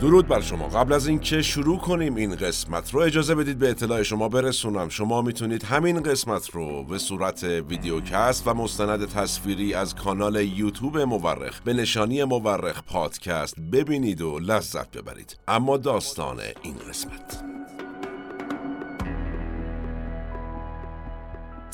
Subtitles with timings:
[0.00, 0.68] درود بر شما.
[0.68, 4.88] قبل از اینکه شروع کنیم این قسمت رو اجازه بدید به اطلاع شما برسونم.
[4.88, 11.60] شما می‌تونید همین قسمت رو به صورت ویدیوکست و مستند تصویری از کانال یوتیوب مورخ
[11.60, 15.38] به نشانی مورخ پادکست ببینید و لذت ببرید.
[15.48, 17.44] اما داستان این قسمت.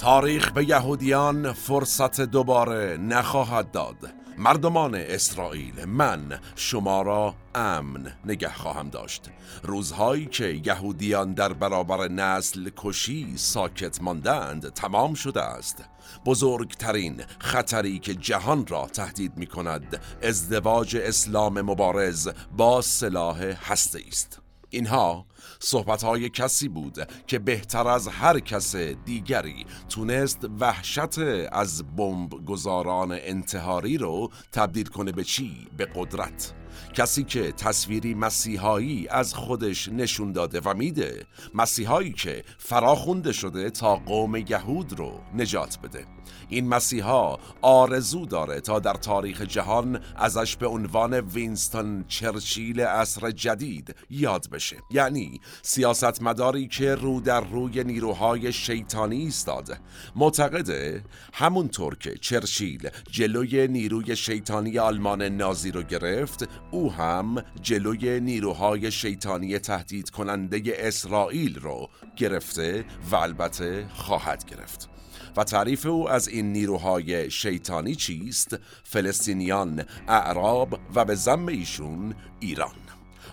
[0.00, 4.21] تاریخ به یهودیان فرصت دوباره نخواهد داد.
[4.42, 9.30] مردمان اسرائیل من شما را امن نگه خواهم داشت.
[9.62, 15.84] روزهایی که یهودیان در برابر نسل کشی ساکت ماندند تمام شده است.
[16.26, 24.42] بزرگترین خطری که جهان را تهدید می کند ازدواج اسلام مبارز با سلاح هسته است
[24.70, 25.26] اینها
[25.64, 31.18] صحبت های کسی بود که بهتر از هر کس دیگری تونست وحشت
[31.52, 36.54] از بمب گذاران انتحاری رو تبدیل کنه به چی؟ به قدرت
[36.94, 43.96] کسی که تصویری مسیحایی از خودش نشون داده و میده مسیحایی که فراخونده شده تا
[43.96, 46.06] قوم یهود رو نجات بده
[46.48, 53.96] این مسیحا آرزو داره تا در تاریخ جهان ازش به عنوان وینستون چرچیل عصر جدید
[54.10, 54.76] یاد بشه.
[54.90, 59.78] یعنی سیاستمداری که رو در روی نیروهای شیطانی ایستاد.
[60.16, 68.90] معتقده همونطور که چرچیل جلوی نیروی شیطانی آلمان نازی رو گرفت او هم جلوی نیروهای
[68.90, 74.91] شیطانی تهدید کننده اسرائیل رو گرفته و البته خواهد گرفت.
[75.36, 82.72] و تعریف او از این نیروهای شیطانی چیست؟ فلسطینیان، اعراب و به زم ایشون ایران.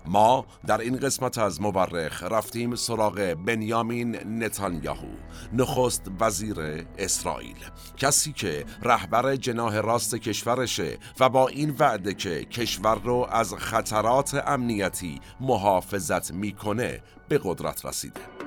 [0.05, 5.07] ما در این قسمت از مورخ رفتیم سراغ بنیامین نتانیاهو
[5.53, 7.55] نخست وزیر اسرائیل.
[7.97, 14.43] کسی که رهبر جناه راست کشورشه و با این وعده که کشور رو از خطرات
[14.47, 18.38] امنیتی محافظت می‌کنه به قدرت رسیده.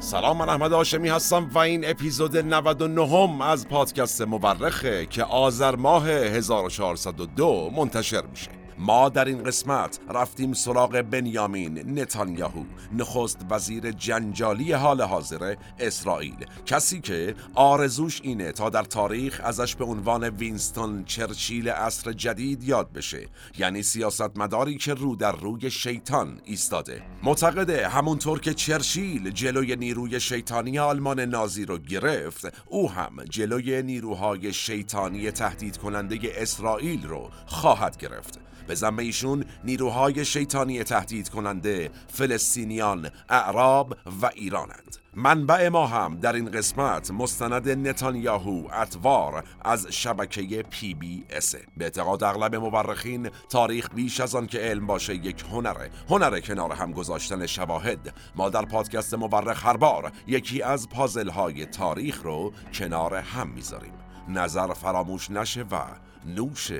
[0.00, 6.08] سلام من احمد آشمی هستم و این اپیزود 99 از پادکست مورخه که آذر ماه
[6.08, 8.57] 1402 منتشر میشه.
[8.80, 16.46] ما در این قسمت رفتیم سراغ بنیامین نتانیاهو نخست وزیر جنجالی حال حاضر اسرائیل.
[16.66, 22.92] کسی که آرزوش اینه تا در تاریخ ازش به عنوان وینستون چرچیل عصر جدید یاد
[22.92, 23.28] بشه
[23.58, 27.02] یعنی سیاستمداری که رو در روی شیطان ایستاده.
[27.22, 34.52] معتقده همونطور که چرچیل جلوی نیروی شیطانی آلمان نازی رو گرفت او هم جلوی نیروهای
[34.52, 38.38] شیطانی تهدید کننده اسرائیل رو خواهد گرفت.
[38.68, 44.96] به زم ایشون نیروهای شیطانی تهدید کننده فلسطینیان، اعراب و ایرانند.
[45.14, 51.60] منبع ما هم در این قسمت مستند نتانیاهو اتوار از شبکه پی بی اسه.
[51.76, 56.72] به اعتقاد اغلب مورخین تاریخ بیش از آن که علم باشه یک هنره هنر کنار
[56.72, 58.14] هم گذاشتن شواهد.
[58.36, 63.92] ما در پادکست مورخ هر بار یکی از پازل های تاریخ رو کنار هم می‌ذاریم.
[64.28, 65.80] نظر فراموش نشه و
[66.26, 66.72] نوش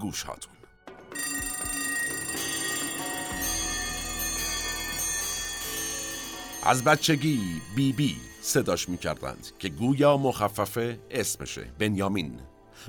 [0.00, 0.59] گوش هاتون
[6.62, 7.40] از بچگی
[7.76, 12.40] بی بی صداش می‌کردند که گویا مخفف اسمشه بنیامین.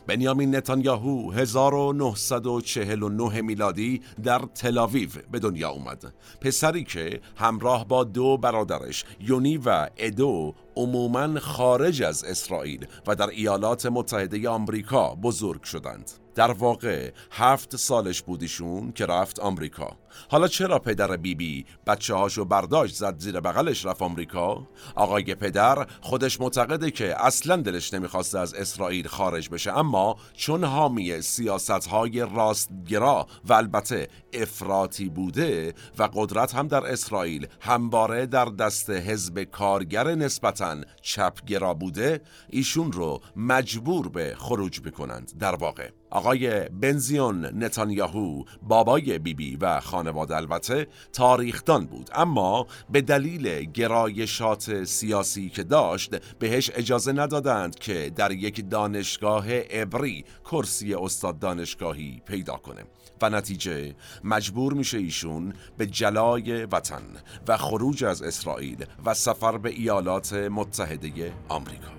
[0.07, 6.13] بنیامین نتانیاهو 1949 میلادی در تلاویو به دنیا اومد.
[6.41, 13.29] پسری که همراه با دو برادرش یونی و ادو عموما خارج از اسرائیل و در
[13.29, 16.11] ایالات متحده آمریکا بزرگ شدند.
[16.35, 19.97] در واقع هفت سالش بودیشون که رفت آمریکا.
[20.29, 25.87] حالا چرا پدر بیبی بی بچه هاشو برداشت زد زیر بغلش رفت آمریکا؟ آقای پدر
[26.01, 32.19] خودش معتقده که اصلا دلش نمی‌خواسته از اسرائیل خارج بشه اما چون حامی سیاست های
[32.19, 40.15] راستگرا و البته افراطی بوده و قدرت هم در اسرائیل همباره در دست حزب کارگر
[40.15, 49.19] نسبتا چپگرا بوده ایشون رو مجبور به خروج بکنند در واقع آقای بنزیون نتانیاهو بابای
[49.19, 52.09] بیبی بی و خانواده البته تاریخدان بود.
[52.15, 60.25] اما به دلیل گرایشات سیاسی که داشت بهش اجازه ندادند که در یک دانشگاه عبری
[60.51, 62.83] کرسی استاد دانشگاهی پیدا کنه.
[63.21, 67.03] و نتیجه مجبور میشه ایشون به جلای وطن
[67.47, 71.91] و خروج از اسرائیل و سفر به ایالات متحده آمریکا.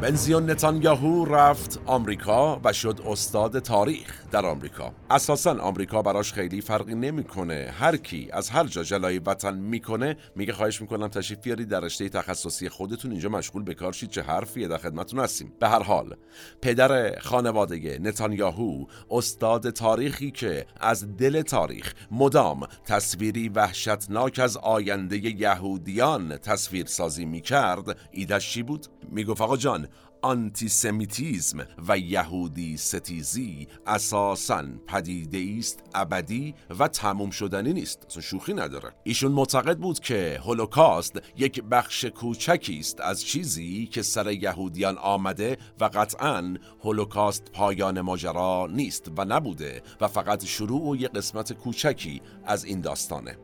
[0.00, 4.25] بنزیون نتانیاهو رفت آمریکا و شد استاد تاریخ.
[4.36, 4.92] در آمریکا.
[5.10, 7.74] اساسا آمریکا براش خیلی فرقی نمی‌کنه.
[7.78, 12.08] هر کی از هر جا جلای وطن می‌کنه میگه خواهش می‌کنم تشریف بیارید در رشته
[12.08, 13.10] تخصصی خودتون.
[13.10, 14.10] اینجا مشغول به کار شید.
[14.10, 15.52] چه حرفیه در خدمتتون هستیم.
[15.60, 16.16] به هر حال
[16.62, 26.36] پدر خانواده نتانیاهو استاد تاریخی که از دل تاریخ مدام تصویری وحشتناک از آینده یهودیان
[26.36, 29.88] تصویر سازی می‌کرد ایدش چی بود؟ می‌گفت آقا جان
[30.22, 38.06] آنتیسمیتیزم و یهودی ستیزی اساساً پدیده است ابدی و تموم شدنی نیست.
[38.06, 38.92] اصلا شوخی نداره.
[39.04, 45.58] ایشون معتقد بود که هولوکاست یک بخش کوچکی است از چیزی که سر یهودیان آمده
[45.80, 52.22] و قطعا هولوکاست پایان ماجرا نیست و نبوده و فقط شروع و یک قسمت کوچکی
[52.44, 53.36] از این داستانه.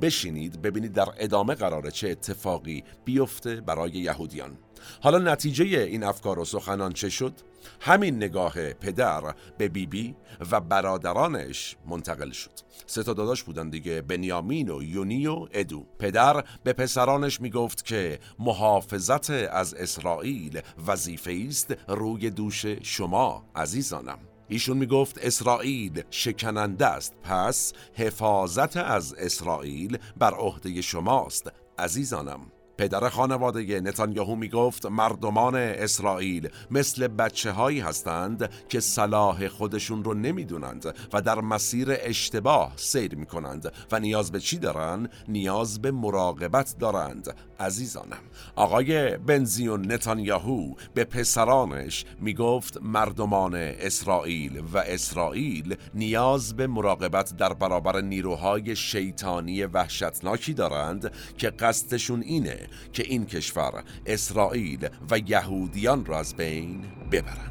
[0.00, 4.58] بشینید ببینید در ادامه قراره چه اتفاقی بیفته برای یهودیان.
[5.02, 7.32] حالا نتیجه این افکار و سخنان چه شد؟
[7.80, 10.14] همین نگاه پدر به بیبی بی
[10.50, 12.50] و برادرانش منتقل شد.
[12.86, 15.86] سه تا داداش بودن دیگه بنیامین و یونی و ادو.
[15.98, 24.18] پدر به پسرانش می‌گفت که محافظت از اسرائیل وظیفه است روی دوش شما عزیزانم.
[24.48, 32.40] ایشون می‌گفت اسرائیل شکننده است پس حفاظت از اسرائیل بر عهده شماست عزیزانم.
[32.80, 40.14] پدر خانواده نتانیاهو می گفت مردمان اسرائیل مثل بچه هایی هستند که صلاح خودشون رو
[40.14, 45.90] نمی‌دونند و در مسیر اشتباه سیر می کنند و نیاز به چی دارن؟ نیاز به
[45.90, 48.22] مراقبت دارند عزیزانم
[48.56, 57.52] آقای بنزیون نتانیاهو به پسرانش می گفت مردمان اسرائیل و اسرائیل نیاز به مراقبت در
[57.52, 66.18] برابر نیروهای شیطانی وحشتناکی دارند که قصدشون اینه که این کشور اسرائیل و یهودیان را
[66.18, 67.50] از بین ببرند.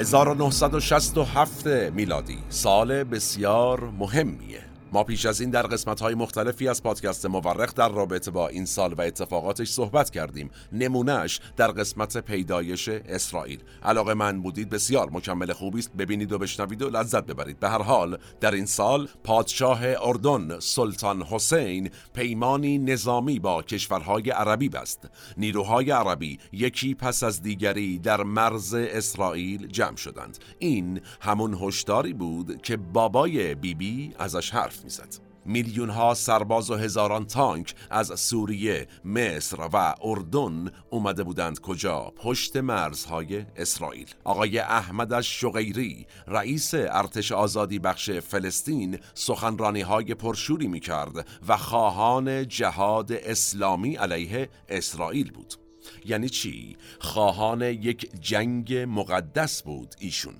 [0.00, 4.69] 1967 میلادی سال بسیار مهمیه.
[4.92, 8.64] ما پیش از این در قسمت های مختلفی از پادکست مورخ در رابطه با این
[8.64, 10.50] سال و اتفاقاتش صحبت کردیم.
[10.72, 13.58] نمونهش در قسمت پیدایش اسرائیل.
[13.82, 15.92] علاقه من بودید بسیار مکمل خوبی است.
[15.92, 17.60] ببینید و بشنوید و لذت ببرید.
[17.60, 24.68] به هر حال در این سال پادشاه اردن سلطان حسین پیمانی نظامی با کشورهای عربی
[24.68, 25.08] بست.
[25.36, 30.38] نیروهای عربی یکی پس از دیگری در مرز اسرائیل جمع شدند.
[30.58, 36.74] این همون هشداری بود که بابای بیبی بی ازش حرف می‌زد میلیون ها سرباز و
[36.74, 44.06] هزاران تانک از سوریه، مصر و اردن اومده بودند کجا؟ پشت مرزهای اسرائیل.
[44.24, 52.48] آقای احمد شغیری رئیس ارتش آزادی بخش فلسطین سخنرانی های پرشوری می کرد و خواهان
[52.48, 55.54] جهاد اسلامی علیه اسرائیل بود.
[56.04, 60.34] یعنی چی؟ خواهان یک جنگ مقدس بود ایشون.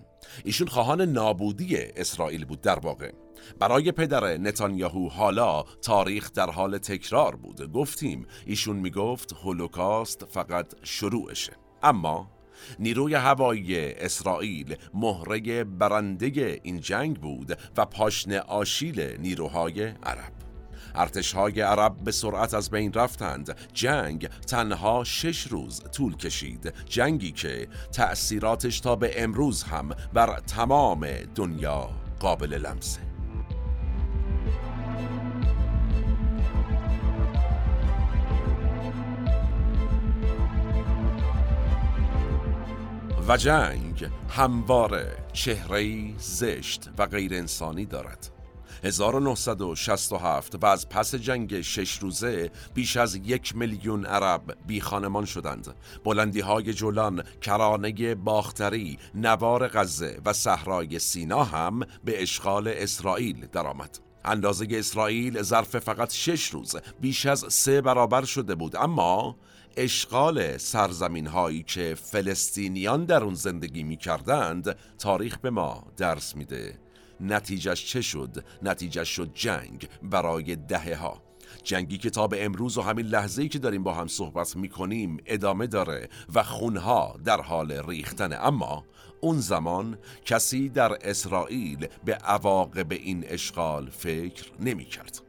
[0.45, 3.13] ایشون خواهان نابودی اسرائیل بود در واقع
[3.59, 11.53] برای پدر نتانیاهو حالا تاریخ در حال تکرار بود گفتیم ایشون می‌گفت هولوکاست فقط شروعشه.
[11.83, 12.31] اما
[12.79, 20.33] نیروی هوایی اسرائیل مهره برنده این جنگ بود و پاشن آشیل نیروهای عرب.
[20.95, 23.57] ارتشهای عرب به سرعت از بین رفتند.
[23.73, 26.75] جنگ تنها شش روز طول کشید.
[26.89, 33.10] جنگی که تأثیراتش تا به امروز هم بر تمام دنیا قابل لمسه.
[43.31, 48.31] و جنگ همواره چهره زشت و غیر انسانی دارد.
[48.85, 55.75] 1967 و از پس جنگ شش روزه بیش از یک میلیون عرب بی خانمان شدند.
[56.05, 64.10] بلندی های جولان کرانه باختری نوار غزه و صحرای سینا هم به اشغال اسرائیل درآمد.
[64.25, 68.77] اندازه اسرائیل ظرف فقط شش روز بیش از سه برابر شده بود.
[68.77, 69.37] اما
[69.77, 76.79] اشغال سرزمین هایی که فلسطینیان در اون زندگی می کردند تاریخ به ما درس میده.
[77.21, 81.23] نتیجهش چه شد؟ نتیجهش شد جنگ برای دهه ها
[81.65, 85.67] جنگی که تا به امروز و همین لحظه‌ای که داریم با هم صحبت می‌کنیم ادامه
[85.67, 88.85] داره و خونها در حال ریختن اما
[89.21, 95.21] اون زمان کسی در اسرائیل به عواقب این اشغال فکر نمی کرد.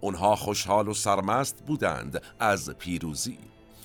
[0.00, 3.38] اونها خوشحال و سرمست بودند از پیروزی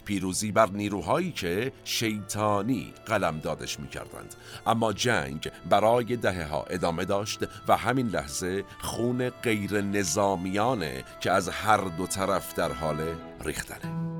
[0.05, 4.35] پیروزی بر نیروهایی که شیطانی قلم دادش می کردند.
[4.67, 11.49] اما جنگ برای دهه ها ادامه داشت و همین لحظه خون غیر نظامیانه که از
[11.49, 13.15] هر دو طرف در حال
[13.45, 14.12] ریختنه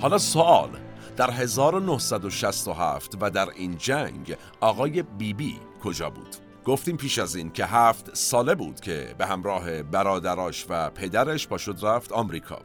[0.00, 0.70] حالا سوال.
[1.16, 7.52] در 1967 و در این جنگ آقای بیبی بی کجا بود؟ گفتیم پیش از این
[7.52, 12.58] که هفت ساله بود که به همراه برادراش و پدرش با شد رفت آمریکا.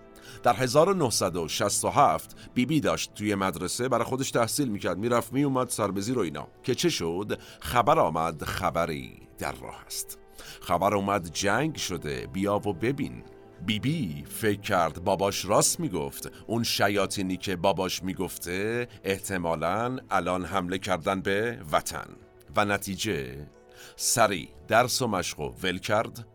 [0.44, 6.22] در 1967 بیبی بی داشت توی مدرسه برای خودش تحصیل می‌کرد می‌رفت میومد سربزی رو
[6.22, 6.48] اینا.
[6.64, 10.20] که چه شد؟ خبر آمد خبری در راه است.
[10.62, 13.24] خبر اومد جنگ شده بیا و ببین
[13.66, 16.32] بیبی بی فکر کرد باباش راست می‌گفت.
[16.48, 22.08] اون شیاطینی که باباش می‌گفته احتمالا الان حمله کردن به وطن.
[22.56, 23.48] و نتیجه
[23.96, 26.28] سری درس و مشق و ول کرد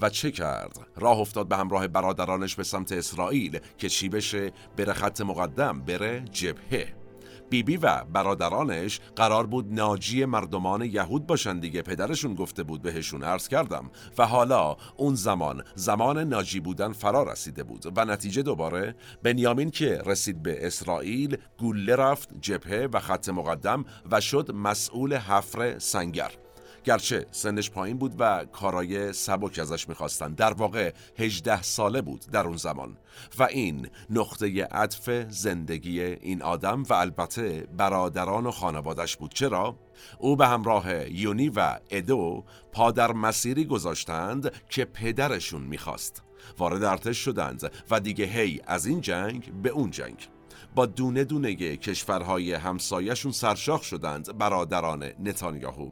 [0.00, 4.92] و چه کرد؟ راه افتاد به همراه برادرانش به سمت اسرائیل که چی بشه؟ بره
[4.92, 7.05] خط مقدم بره جبهه.
[7.50, 11.82] بیبی بی و برادرانش قرار بود ناجی مردمان یهود باشن دیگه.
[11.82, 13.90] پدرشون گفته بود بهشون عرض کردم.
[14.18, 17.92] و حالا اون زمان زمان ناجی بودن فرا رسیده بود.
[17.96, 24.20] و نتیجه دوباره بنیامین که رسید به اسرائیل گوله رفت جبهه و خط مقدم و
[24.20, 26.45] شد مسئول حفر سنگر.
[26.86, 30.34] گرچه سنش پایین بود و کارای سبک ازش می‌خواستن.
[30.34, 32.96] در واقع 18 ساله بود در اون زمان.
[33.38, 39.34] و این نقطه عطف زندگی این آدم و البته برادران و خانوادش بود.
[39.34, 39.76] چرا؟
[40.18, 46.22] او به همراه یونی و ادو پا در مسیری گذاشتند که پدرشون می‌خواست.
[46.58, 50.28] وارد ارتش شدند و دیگه هی از این جنگ به اون جنگ.
[50.74, 55.90] با دونه دونه کشورهای همسایشون سرشاخ شدند برادران نتانیاهو.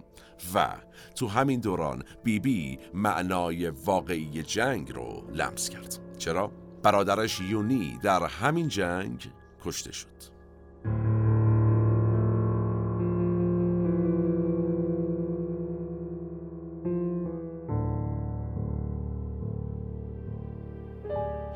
[0.54, 0.76] و
[1.14, 6.50] تو همین دوران بیبی بی معنای واقعی جنگ رو لمس کرد چرا؟
[6.82, 9.30] برادرش یونی در همین جنگ
[9.64, 10.33] کشته شد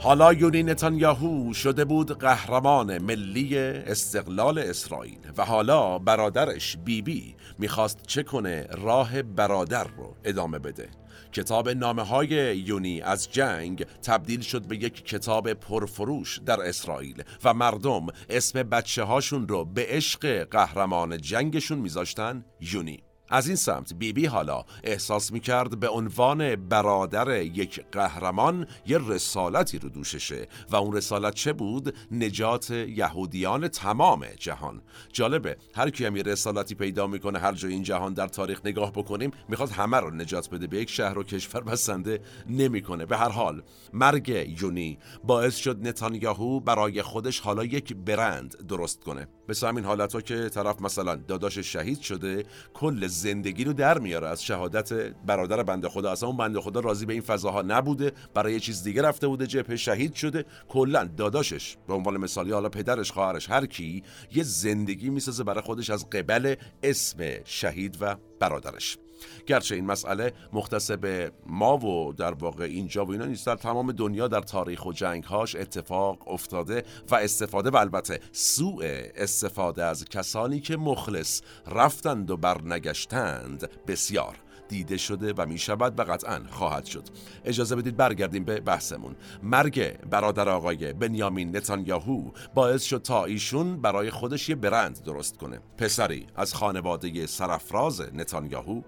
[0.09, 8.07] حالا یونی نتانیاهو شده بود قهرمان ملی استقلال اسرائیل و حالا برادرش بیبی بی می‌خواست
[8.07, 10.89] چه کنه راه برادر رو ادامه بده.
[11.33, 17.55] کتاب نامه های یونی از جنگ تبدیل شد به یک کتاب پرفروش در اسرائیل و
[17.55, 23.08] مردم اسم بچه هاشون رو به عشق قهرمان جنگشون میذاشتن یونی.
[23.31, 28.99] از این سمت بیبی بی حالا احساس می کرد به عنوان برادر یک قهرمان یه
[29.09, 34.83] رسالتی رو دوششه و اون رسالت چه بود؟ نجات یهودیان تمام جهان.
[35.13, 38.93] جالبه هر کی هم یه رسالتی پیدا می‌کنه هر جای این جهان در تاریخ نگاه
[38.93, 43.07] بکنیم می‌خواد همه رو نجات بده به یک شهر و کشور بسنده نمی‌کنه.
[43.07, 44.29] به هر حال مرگ
[44.61, 49.29] یونی باعث شد نتانیاهو برای خودش حالا یک برند درست کنه.
[49.47, 52.45] به همین حالت ها که طرف مثلا داداش شهید شده
[52.75, 54.29] کل زندگی رو در میاره.
[54.29, 54.93] از شهادت
[55.27, 56.13] برادر بنده خدا.
[56.13, 58.13] اصلا اون بنده خدا راضی به این فضاها نبوده.
[58.35, 60.45] برای یه چیز دیگه رفته بوده جبهه شهید شده.
[60.69, 64.03] کلا داداشش به عنوان مثالی حالا پدرش خواهرش هر کی
[64.35, 68.99] یه زندگی می‌سازه برای خودش از قبل اسم شهید و برادرش.
[69.47, 73.93] گرچه این مسئله مختص به ما و در واقع اینجا و اینا نیست در تمام
[73.93, 80.61] دنیا در تاریخ و جنگهاش اتفاق افتاده و استفاده و البته سوء استفاده از کسانی
[80.61, 84.48] که مخلص رفتند و برنگشتند بسیار.
[84.69, 87.05] دیده شده و می شود و قطعا خواهد شد.
[87.45, 89.17] اجازه بدید برگردیم به بحثمون.
[89.43, 95.61] مرگ برادر آقای بنیامین نتانیاهو باعث شد تا ایشون برای خودش یه برند درست کنه.
[95.79, 98.83] پسری از خانواده سرفراز نتانیاهو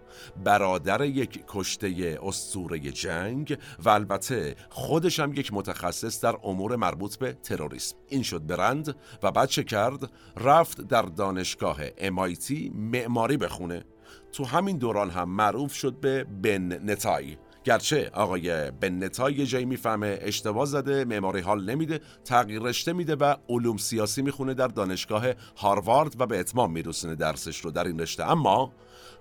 [0.45, 7.33] برادر یک کشته اسطوره جنگ و البته خودش هم یک متخصص در امور مربوط به
[7.33, 7.97] تروریسم.
[8.09, 13.85] این شد برند و بعد کرد؟ رفت در دانشگاه MIT معماری بخونه.
[14.33, 17.37] تو همین دوران هم معروف شد به بن نتای.
[17.65, 23.17] گرچه آقای بن نتای یه جایی می‌فهمه اشتباه زده معماری حال نمیده تغییر رشته میده
[23.17, 25.27] و علوم سیاسی می‌خونه در دانشگاه
[25.57, 28.31] هاروارد و به اتمام میرسونه درسش رو در این رشته.
[28.31, 28.73] اما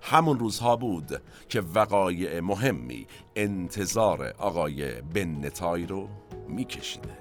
[0.02, 3.06] همون روزها بود که وقایع مهمی
[3.36, 6.08] انتظار آقای بن نتای رو
[6.48, 7.19] میکشیده.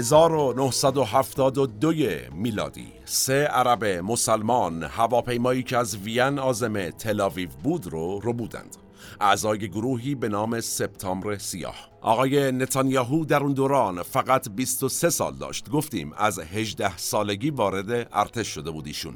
[0.00, 1.92] 1972
[2.34, 2.92] میلادی.
[3.04, 8.76] سه عرب مسلمان هواپیمایی که از وین آزم تلاویو بود رو رو بودند.
[9.20, 11.88] اعضای گروهی به نام سپتامبر سیاه.
[12.00, 15.70] آقای نتانیاهو در اون دوران فقط 23 سال داشت.
[15.70, 19.14] گفتیم از 18 سالگی وارد ارتش شده بود ایشون.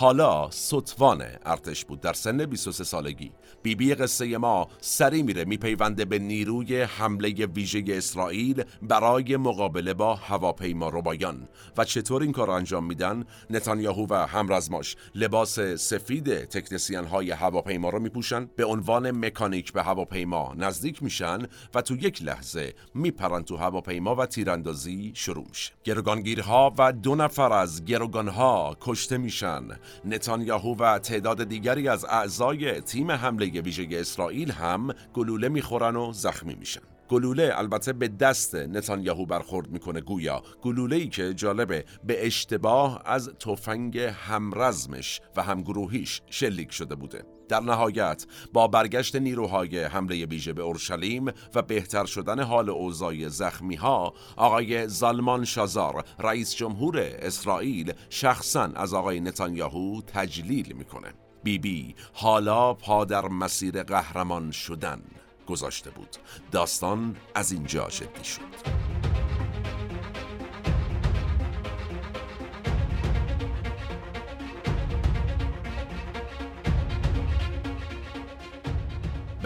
[0.00, 3.32] حالا ستوان ارتش بود در سن 23 سالگی.
[3.62, 10.14] بیبی بی قصه ما سری میره میپیونده به نیروی حمله ویژه اسرائیل برای مقابله با
[10.14, 17.30] هواپیما ربایان و چطور این کار انجام میدن؟ نتانیاهو و همرزماش لباس سفید تکنسیان های
[17.30, 21.38] هواپیما رو میپوشن به عنوان مکانیک به هواپیما نزدیک میشن
[21.74, 25.72] و تو یک لحظه میپرن تو هواپیما و تیراندازی شروع میشه.
[25.84, 29.68] گروگانگیرها و دو نفر از گروگانها کشته میشن.
[30.04, 36.54] نتانیاهو و تعداد دیگری از اعضای تیم حمله ویژه اسرائیل هم گلوله می‌خورن و زخمی
[36.54, 36.80] میشن.
[37.08, 40.42] گلوله البته به دست نتانیاهو برخورد می‌کنه گویا.
[40.62, 47.37] گلوله ای که جالبه به اشتباه از تفنگ همرزمش و همگروهیش شلیک شده بوده.
[47.48, 53.74] در نهایت با برگشت نیروهای حمله ویژه به اورشلیم و بهتر شدن حال اوضاع زخمی
[53.74, 61.14] ها آقای زالمان شازار رئیس جمهور اسرائیل شخصا از آقای نتانیاهو تجلیل می‌کنه.
[61.42, 65.00] بیبی بی حالا پا در مسیر قهرمان شدن
[65.46, 66.16] گذاشته بود.
[66.52, 68.77] داستان از اینجا جدی شد.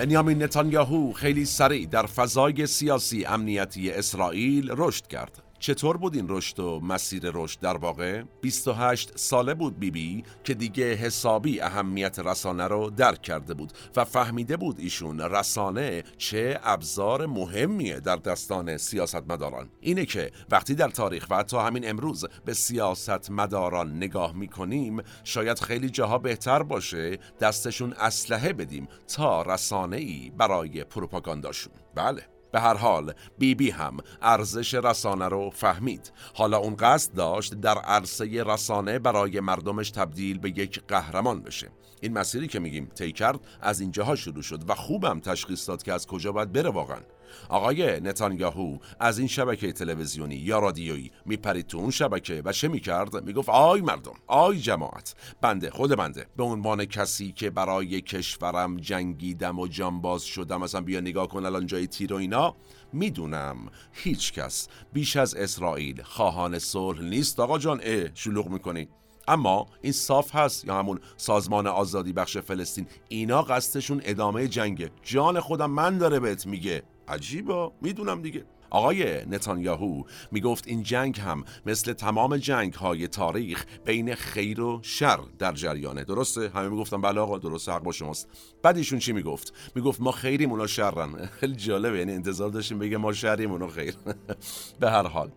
[0.03, 5.43] بنیامین نتانیاهو خیلی سریع در فضای سیاسی امنیتی اسرائیل رشد کرد.
[5.63, 10.55] چطور بود این رشد و مسیر رشد در واقع؟ 28 ساله بود بیبی بی که
[10.55, 17.27] دیگه حسابی اهمیت رسانه رو درک کرده بود و فهمیده بود ایشون رسانه چه ابزار
[17.27, 19.69] مهمیه در دستان سیاستمداران.
[19.81, 25.91] اینه که وقتی در تاریخ و حتی همین امروز به سیاستمداران نگاه می‌کنیم شاید خیلی
[25.91, 31.73] جاها بهتر باشه دستشون اسلحه بدیم تا رسانه ای برای پروپاگانداشون.
[31.95, 32.32] بله.
[32.53, 36.13] به هر حال بیبی بی هم ارزش رسانه رو فهمید.
[36.35, 41.69] حالا اون قصد داشت در عرصه رسانه برای مردمش تبدیل به یک قهرمان بشه.
[42.01, 45.93] این مسیری که میگیم طی کرد از اینجاها شروع شد و خوبم تشخیص داد که
[45.93, 47.01] از کجا باید بره واقعا.
[47.49, 53.25] آقای نتانیاهو از این شبکه تلویزیونی یا رادیویی میپرید تو اون شبکه و چه می‌کرد؟
[53.25, 56.27] می‌گفت آی مردم آی جماعت بنده خود بنده.
[56.37, 61.67] به عنوان کسی که برای کشورم جنگیدم و جانباز شدم مثلا بیا نگاه کن الان
[61.67, 62.57] جای تیر و اینا
[62.93, 63.57] می‌دونم
[63.93, 67.41] هیچ کس بیش از اسرائیل خواهان صلح نیست.
[67.41, 68.89] آقا جان اه شلوغ می‌کنی.
[69.29, 74.91] اما این صاف هست یا همون سازمان آزادی بخش فلسطین اینا قصدشون ادامه جنگه.
[75.03, 76.83] جان خودم من داره بهت میگه.
[77.09, 78.45] عجیبا می‌دونم دیگه.
[78.71, 85.21] آقای نتانیاهو می‌گفت این جنگ هم مثل تمام جنگ های تاریخ بین خیر و شر
[85.39, 86.05] در جریانه.
[86.05, 88.29] درسته؟ همه می‌گفتن بله آقا درسته حق با شماست.
[88.63, 91.27] بعد ایشون چی می‌گفت؟ می‌گفت ما خیریم اونا شرن.
[91.41, 93.95] خیلی جالبه یعنی انتظار داشتیم بگه ما شریم اونا خیر.
[94.81, 95.31] به هر حال.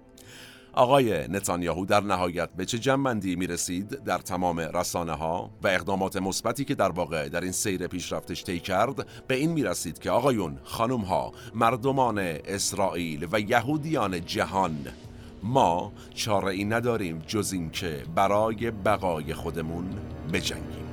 [0.76, 6.18] آقای نتانیاهو در نهایت به چه جنبندی می رسید در تمام رسانه ها و اقدامات
[6.18, 10.12] مثبتی که در واقع در این سیر پیشرفتش طی کرد به این می رسید که
[10.12, 14.78] آقایون خانم ها مردمان اسرائیل و یهودیان جهان
[15.44, 19.86] ما چاره ای نداریم جز اینکه برای بقای خودمون
[20.34, 20.85] بجنگیم.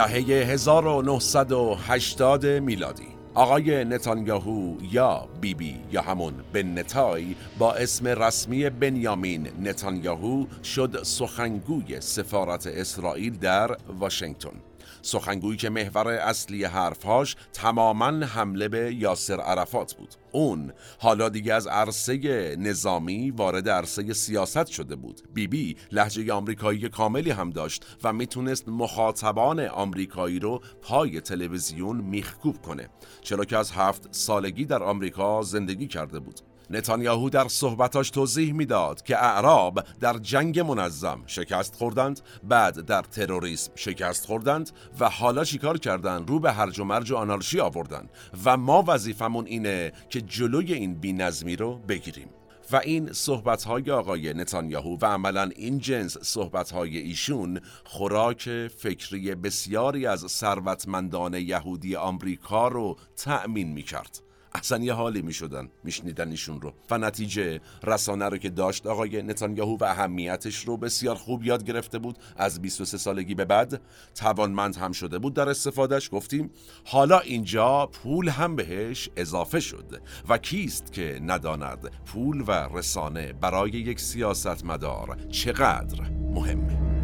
[0.00, 3.06] دهه 1980 میلادی.
[3.34, 11.02] آقای نتانیاهو یا بیبی بی یا همون بن نتای با اسم رسمی بنیامین نتانیاهو شد
[11.02, 14.69] سخنگوی سفارت اسرائیل در واشنگتن.
[15.02, 20.14] سخنگویی که محور اصلی حرفهاش تماما حمله به یاسر عرفات بود.
[20.32, 25.20] اون حالا دیگه از عرصه نظامی وارد عرصه سیاست شده بود.
[25.34, 32.62] بیبی بی لحجه آمریکایی کاملی هم داشت و می‌تونست مخاطبان آمریکایی رو پای تلویزیون میخکوب
[32.62, 32.88] کنه
[33.20, 36.40] چرا که از هفت سالگی در آمریکا زندگی کرده بود.
[36.70, 43.72] نتانیاهو در صحبتاش توضیح می‌داد که اعراب در جنگ منظم شکست خوردند بعد در تروریسم
[43.74, 48.08] شکست خوردند و حالا چیکار کردند رو به هرج و مرج و آنارشی آوردن.
[48.44, 52.28] و ما وظیفمون اینه که جلوی این بینظمی رو بگیریم.
[52.72, 59.34] و این صحبت های آقای نتانیاهو و عملا این جنس صحبت های ایشون خوراک فکری
[59.34, 64.20] بسیاری از ثروتمندان یهودی آمریکا رو تأمین می کرد
[64.54, 66.72] اصلا یه حالی می‌شدن میشنیدن ایشون رو.
[66.90, 71.98] و نتیجه رسانه رو که داشت آقای نتانیاهو و اهمیتش رو بسیار خوب یاد گرفته
[71.98, 72.18] بود.
[72.36, 73.80] از 23 سالگی به بعد
[74.14, 76.50] توانمند هم شده بود در استفادهش گفتیم
[76.84, 80.02] حالا اینجا پول هم بهش اضافه شد.
[80.28, 86.99] و کیست که نداند پول و رسانه برای یک سیاستمدار چقدر مهمه؟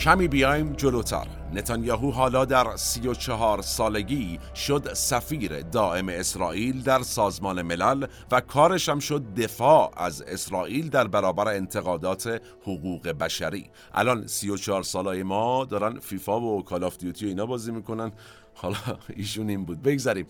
[0.00, 1.26] کمی بیایم جلوتر.
[1.54, 8.40] نتانیاهو حالا در سی و چهار سالگی شد سفیر دائم اسرائیل در سازمان ملل و
[8.40, 13.70] کارش هم شد دفاع از اسرائیل در برابر انتقادات حقوق بشری.
[13.94, 18.12] الان سی و چهار سالای ما دارن فیفا و کالاف دیوتی و اینا بازی می‌کنن.
[18.54, 18.76] حالا
[19.16, 19.82] ایشون این بود.
[19.82, 20.26] بگذاریم.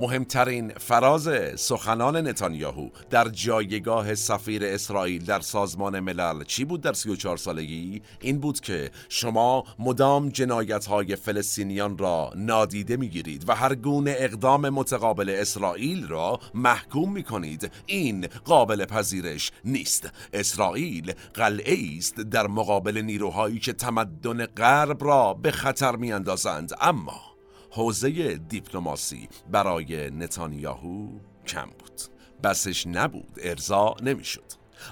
[0.00, 7.36] مهمترین فراز سخنان نتانیاهو در جایگاه سفیر اسرائیل در سازمان ملل چی بود در 34
[7.36, 14.14] سالگی؟ این بود که شما مدام جنایت های فلسطینیان را نادیده می‌گیرید و هر گونه
[14.18, 20.10] اقدام متقابل اسرائیل را محکوم می کنید این قابل پذیرش نیست.
[20.32, 27.35] اسرائیل قلعه است در مقابل نیروهایی که تمدن غرب را به خطر می اندازند اما
[27.76, 31.08] حوزه دیپلماسی برای نتانیاهو
[31.46, 32.00] کم بود.
[32.42, 34.44] بسش نبود ارضا نمی‌شد.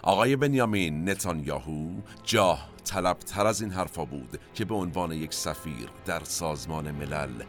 [0.03, 1.91] آقای بنیامین نتانیاهو
[2.25, 7.43] جاه طلبتر از این حرفا بود که به عنوان یک سفیر در سازمان ملل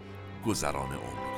[0.45, 1.36] گذران عمر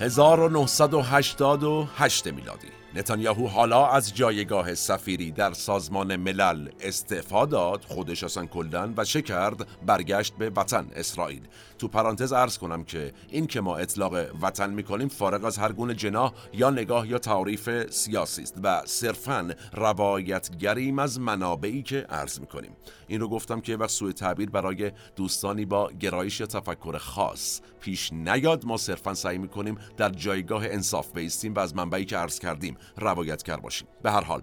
[0.00, 2.75] 1988 میلادی.
[2.96, 9.22] نتانیاهو حالا از جایگاه سفیری در سازمان ملل استعفا داد خودش اصلا کلن و چه
[9.22, 11.42] کرد؟ برگشت به وطن اسرائیل.
[11.78, 15.94] تو پرانتز ارز کنم که این که ما اطلاق وطن می‌کنیم فارغ از هر گونه
[15.94, 22.76] جناح یا نگاه یا تعریف سیاسی است و صرفا روایتگریم از منابعی که عرض می‌کنیم.
[23.06, 28.12] این رو گفتم که وقت سوء تعبیر برای دوستانی با گرایش یا تفکر خاص پیش
[28.12, 28.64] نیاد.
[28.64, 33.56] ما صرفا سعی می‌کنیم در جایگاه انصاف بیستیم و از منبعی که عرض کردیم روایتگر
[33.56, 33.88] باشیم.
[34.02, 34.42] به هر حال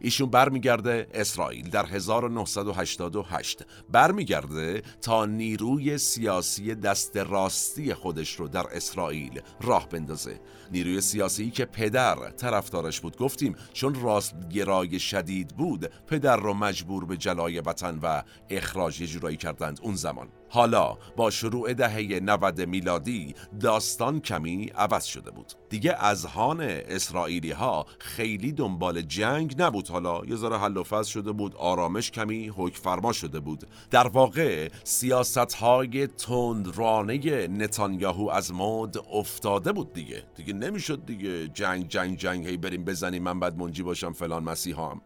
[0.00, 9.40] ایشون برمیگرده اسرائیل در 1988 برمیگرده تا نیروی سیاسی دست راستی خودش رو در اسرائیل
[9.60, 10.40] راه بندازه.
[10.72, 13.16] نیروی سیاسی که پدر طرفدارش بود.
[13.16, 19.80] گفتیم چون راستگرای شدید بود پدر رو مجبور به جلای وطن و اخراج جورایی کردند
[19.82, 20.28] اون زمان.
[20.54, 25.52] حالا با شروع دهه 90 میلادی داستان کمی عوض شده بود.
[25.68, 29.88] دیگه اذهان اسرائیلی ها خیلی دنبال جنگ نبود.
[29.88, 33.66] حالا یه ذره حل و فصل شده بود آرامش کمی حکم فرما شده بود.
[33.90, 40.24] در واقع سیاست های تندرانه نتانیاهو از مد افتاده بود دیگه.
[40.36, 45.00] دیگه نمی‌شد دیگه جنگ جنگ جنگ هی بریم بزنیم من بعد منجی باشم فلان مسیحام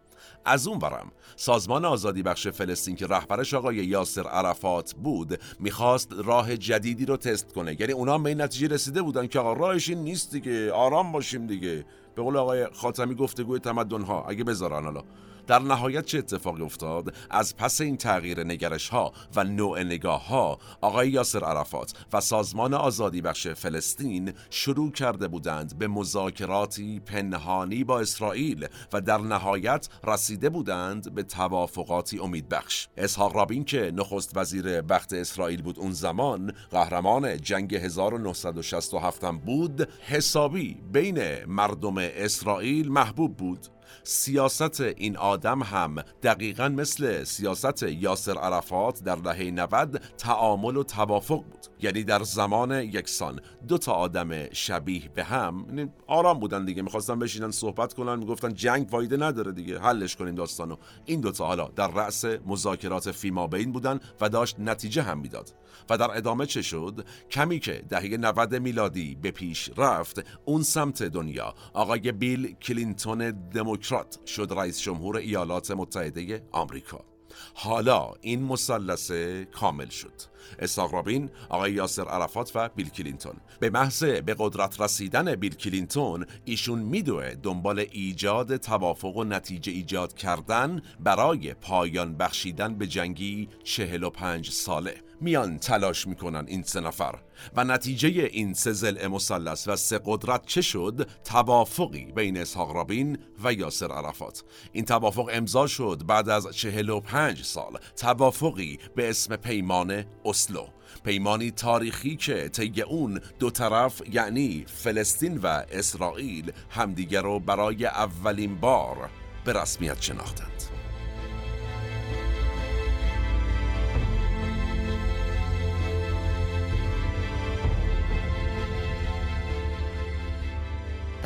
[0.47, 6.57] از اون برم سازمان آزادی بخش فلسطین که رهبرش آقای یاسر عرفات بود می‌خواست راه
[6.57, 7.77] جدیدی رو تست کنه.
[7.79, 11.47] یعنی اونا به این نتیجه رسیده بودن که آقا راهش این نیست دیگه آرام باشیم
[11.47, 11.85] دیگه.
[12.15, 15.03] به قول آقای خاتمی گفتگوی تمدن ها اگه بذارن حالا.
[15.47, 20.59] در نهایت چه اتفاقی افتاد؟ از پس این تغییر نگرش ها و نوع نگاه ها
[20.81, 27.99] آقای یاسر عرفات و سازمان آزادی بخش فلسطین شروع کرده بودند به مذاکراتی پنهانی با
[27.99, 35.13] اسرائیل و در نهایت رسیده بودند به توافقاتی امیدبخش اسحاق رابین که نخست وزیر وقت
[35.13, 43.76] اسرائیل بود اون زمان قهرمان جنگ 1967 بود حسابی بین مردم اسرائیل محبوب بود.
[44.09, 51.43] سیاست این آدم هم دقیقا مثل سیاست یاسر عرفات در دهه 90 تعامل و توافق
[51.43, 51.67] بود.
[51.81, 53.39] یعنی در زمان یکسان.
[53.67, 56.81] دو تا آدم شبیه به هم یعنی آرام بودن دیگه.
[56.81, 59.79] می‌خواستن بشینن صحبت کنن می‌گفتن جنگ فایده نداره دیگه.
[59.79, 60.75] حلش کنین داستانو.
[61.05, 65.53] این دوتا حالا در رأس مذاکرات فیما بین بودن و داشت نتیجه هم می‌داد.
[65.89, 71.03] و در ادامه چه شد؟ کمی که دهه 90 میلادی به پیش رفت اون سمت
[71.03, 71.53] دنیا.
[71.73, 77.16] آقای بیل کلینتون دموکرات شد رئیس جمهور ایالات متحده آمریکا.
[77.53, 80.13] حالا این مثلثه کامل شد.
[80.59, 83.35] اسحاق رابین، آقای یاسر عرفات و بیل کلینتون.
[83.59, 90.13] به محض به قدرت رسیدن بیل کلینتون ایشون میدوه دنبال ایجاد توافق و نتیجه ایجاد
[90.13, 95.06] کردن برای پایان بخشیدن به جنگی 45 ساله.
[95.21, 97.15] میان تلاش می‌کنن این سه نفر.
[97.55, 103.17] و نتیجه این سه زل مثلث و سه قدرت چه شد؟ توافقی بین اسحاق رابین
[103.43, 104.43] و یاسر عرفات.
[104.71, 107.77] این توافق امضا شد بعد از 45 سال.
[107.95, 110.67] توافقی به اسم پیمان اسلو.
[111.03, 118.55] پیمانی تاریخی که طی اون دو طرف یعنی فلسطین و اسرائیل همدیگر رو برای اولین
[118.55, 119.09] بار
[119.45, 120.76] به رسمیت شناختند.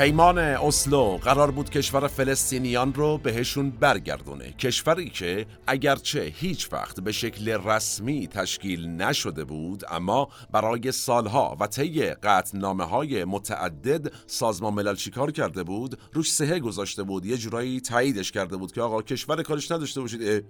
[0.01, 4.51] پیمان اسلو قرار بود کشور فلسطینیان رو بهشون برگردونه.
[4.51, 11.67] کشوری که اگرچه هیچ وقت به شکل رسمی تشکیل نشده بود اما برای سالها و
[11.67, 17.81] طی قطعنامه های متعدد سازمان ملل چیکار کرده بود؟ روش سهه گذاشته بود یه جورایی
[17.81, 20.45] تاییدش کرده بود که آقا کشور کارش نداشته باشید.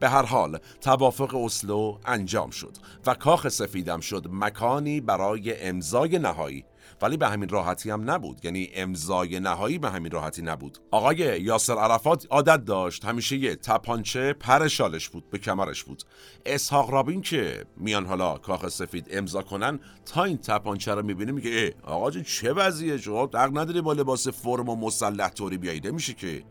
[0.00, 6.64] به هر حال توافق اسلو انجام شد و کاخ سفیدم شد مکانی برای امضای نهایی.
[7.02, 8.44] ولی به همین راحتی هم نبود.
[8.44, 10.78] یعنی امضای نهایی به همین راحتی نبود.
[10.90, 13.04] آقای یاسر عرفات عادت داشت.
[13.04, 16.02] همیشه یه تپانچه پر شالش بود به کمرش بود.
[16.46, 21.50] اسحاق رابین که میان حالا کاخ سفید امضا کنن تا این تپانچه رو می‌بینه میگه
[21.50, 26.12] ای آقا چه وضعیه؟ شما دق نداری با لباس فرم و مسلح طوری بیایید میشه
[26.14, 26.42] که.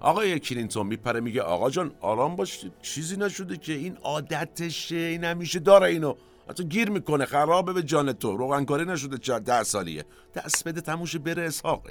[0.00, 5.58] آقای کلینتون میپره میگه آقا جان آرام باش چیزی نشده که این عادتشه این همیشه
[5.58, 6.14] داره اینو.
[6.48, 8.36] حتی گیر می‌کنه خرابه به جان تو.
[8.36, 10.04] روغنکاری نشده چه ده سالیه
[10.34, 11.86] دست بده تموش بره اسحاق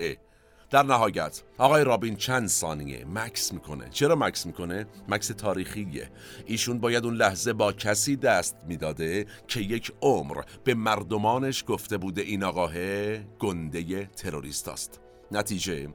[0.69, 3.89] در نهایت آقای رابین چند ثانیه مکس می‌کنه.
[3.89, 6.09] چرا مکس می‌کنه؟ مکس تاریخیه.
[6.45, 12.21] ایشون باید اون لحظه با کسی دست می‌داده که یک عمر به مردمانش گفته بوده
[12.21, 12.73] این آقاه
[13.17, 15.02] گنده تروریست است.
[15.33, 15.87] نتیجه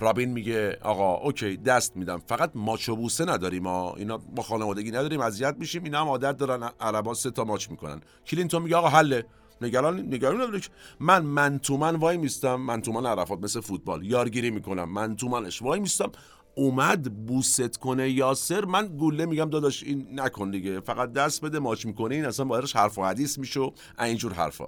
[0.00, 2.22] رابین میگه آقا اوکی دست میدم.
[2.26, 5.84] فقط ماچو بوسه نداریم ما اینا با خانوادگی نداریم اذیت میشیم.
[5.84, 8.00] اینا هم عادت دارن عربا سه تا ماچ می‌کنن.
[8.26, 9.24] کلینتون میگه آقا حله.
[9.60, 10.60] نگران نگران نداره
[11.00, 12.54] من من تومن وای میستم.
[12.54, 14.06] من عرفات مثل فوتبال.
[14.06, 14.92] یارگیری می‌کنم.
[14.92, 16.12] من تومنش وای میستم.
[16.54, 18.64] اومد بوست کنه یاسر.
[18.64, 20.80] من گوله میگم داداش این نکن دیگه.
[20.80, 22.14] فقط دست بده ماچ می‌کنه.
[22.14, 24.66] این اصلا باهرش حرف و حدیث میشه و اینجور حرفا.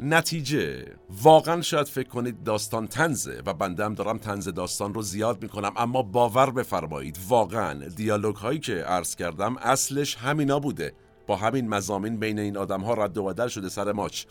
[0.00, 0.86] نتیجه.
[1.22, 5.72] واقعا شاید فکر کنید داستان تنزه و بنده هم دارم تنز داستان رو زیاد می‌کنم
[5.76, 10.92] اما باور بفرمایید واقعا دیالوگ هایی که عرض کردم اصلش همینا بوده.
[11.26, 14.24] با همین مزامین بین این آدم ها رد و بدل شده سر ماچ.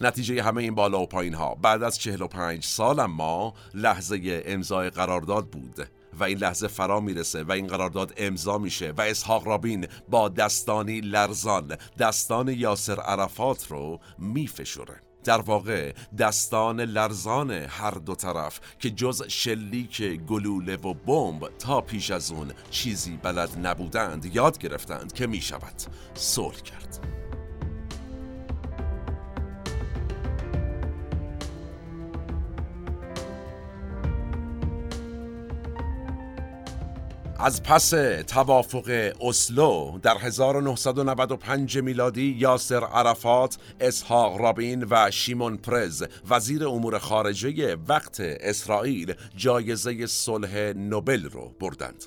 [0.00, 5.46] نتیجه همه این بالا و پایین ها بعد از 45 سال اما لحظه امضای قرارداد
[5.46, 5.88] بود.
[6.20, 11.00] و این لحظه فرا می‌رسه و این قرارداد امضا میشه و اسحاق رابین با دستانی
[11.00, 15.00] لرزان دستان یاسر عرفات رو میفشوره.
[15.24, 22.10] در واقع دستان لرزان هر دو طرف که جز شلیک گلوله و بمب تا پیش
[22.10, 25.82] از اون چیزی بلد نبودند یاد گرفتند که می‌شود
[26.14, 27.19] صلح کرد.
[37.42, 37.90] از پس
[38.26, 47.76] توافق اسلو در 1995 میلادی یاسر عرفات، اسحاق رابین و شیمون پرز وزیر امور خارجه
[47.88, 52.04] وقت اسرائیل جایزه صلح نوبل رو بردند.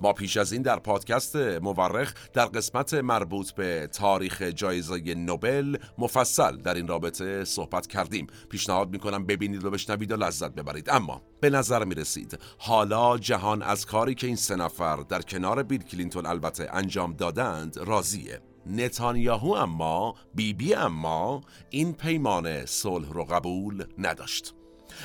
[0.00, 6.56] ما پیش از این در پادکست مورخ در قسمت مربوط به تاریخ جایزه نوبل مفصل
[6.56, 11.50] در این رابطه صحبت کردیم پیشنهاد می‌کنم ببینید و بشنوید و لذت ببرید اما به
[11.50, 16.26] نظر می رسید حالا جهان از کاری که این سه نفر در کنار بیل کلینتون
[16.26, 18.40] البته انجام دادند راضیه.
[18.66, 24.54] نتانیاهو اما بیبی بی اما این پیمان صلح رو قبول نداشت.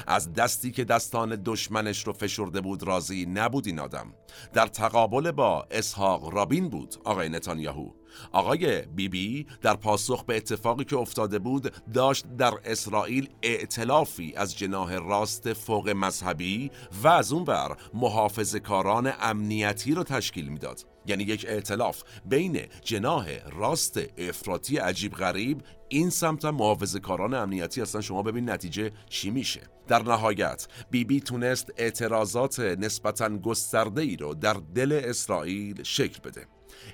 [0.08, 4.14] از دستی که دستان دشمنش رو فشرده بود راضی نبود این آدم.
[4.54, 7.90] در تقابل با اسحاق رابین بود آقای نتانیاهو.
[8.32, 14.58] آقای بیبی بی در پاسخ به اتفاقی که افتاده بود داشت در اسرائیل ائتلافی از
[14.58, 16.72] جناه راست فوق مذهبی
[17.04, 20.86] و از اون بر محافظ کاران امنیتی رو تشکیل می‌داد.
[21.06, 28.02] یعنی یک ائتلاف بین جناه راست افراطی عجیب غریب این سمت محافظ کاران امنیتی هستن.
[28.02, 29.62] شما ببین نتیجه چی میشه.
[29.88, 36.48] در نهایت بیبی بی تونست اعتراضات نسبتا گسترده ای رو در دل اسرائیل شکل بده.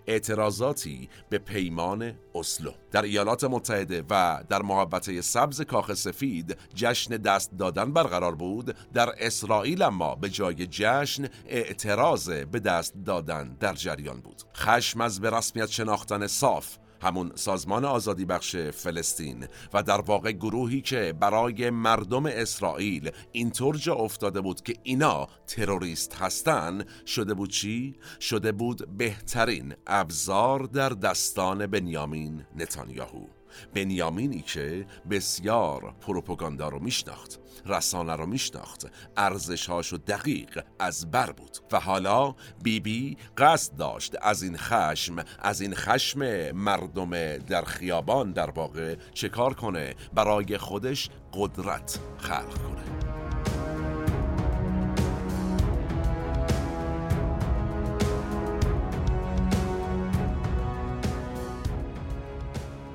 [0.08, 2.72] اعتراضاتی به پیمان اسلو.
[2.92, 8.76] در ایالات متحده و در محبته سبز کاخ سفید جشن دست دادن برقرار بود.
[8.94, 14.42] در اسرائیل اما به جای جشن اعتراض به دست دادن در جریان بود.
[14.56, 20.82] خشم از به رسمیت شناختن صاف همون سازمان آزادی بخش فلسطین و در واقع گروهی
[20.82, 27.96] که برای مردم اسرائیل اینطور جا افتاده بود که اینا تروریست هستن شده بود چی؟
[28.20, 33.37] شده بود بهترین ابزار در دستان بنیامین نتانیاهو
[33.74, 41.58] بنیامینی که بسیار پروپاگاندا رو میشناخت رسانه رو میشناخت ارزشهاشو دقیق از بر بود.
[41.72, 48.32] و حالا بیبی بی قصد داشت از این خشم از این خشم مردم در خیابان
[48.32, 52.84] در واقع چه کار کنه؟ برای خودش قدرت خلق کنه.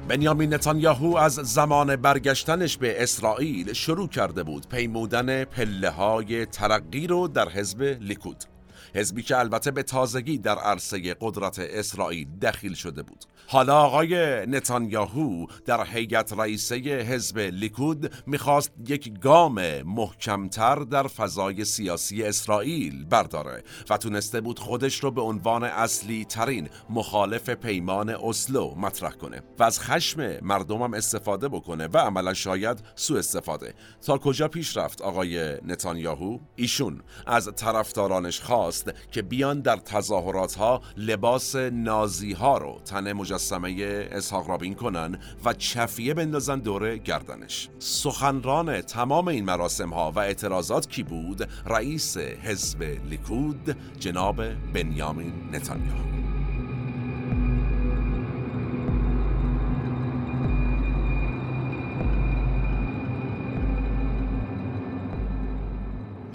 [0.08, 7.28] بنیامین نتانیاهو از زمان برگشتنش به اسرائیل شروع کرده بود پیمودن پله های ترقی رو
[7.28, 8.51] در حزب لیکود.
[8.94, 13.24] حزبی که البته به تازگی در عرصه قدرت اسرائیل دخیل شده بود.
[13.46, 22.22] حالا آقای نتانیاهو در هیئت رئیسه حزب لیکود می‌خواست یک گام محکمتر در فضای سیاسی
[22.22, 29.10] اسرائیل برداره و تونسته بود خودش رو به عنوان اصلی ترین مخالف پیمان اسلو مطرح
[29.10, 33.74] کنه و از خشم مردمم استفاده بکنه و عملا شاید سوء استفاده.
[34.06, 38.71] تا کجا پیش رفت آقای نتانیاهو؟ ایشون از طرفدارانش خواست
[39.10, 45.52] که بیان در تظاهرات ها لباس نازی ها رو تن مجسمه اسحاق رابین کنن و
[45.52, 47.68] چفیه بندازن دور گردنش.
[47.78, 56.31] سخنران تمام این مراسم ها و اعتراضات کی بود؟ رئیس حزب لیکود جناب بنیامین نتانیاهو.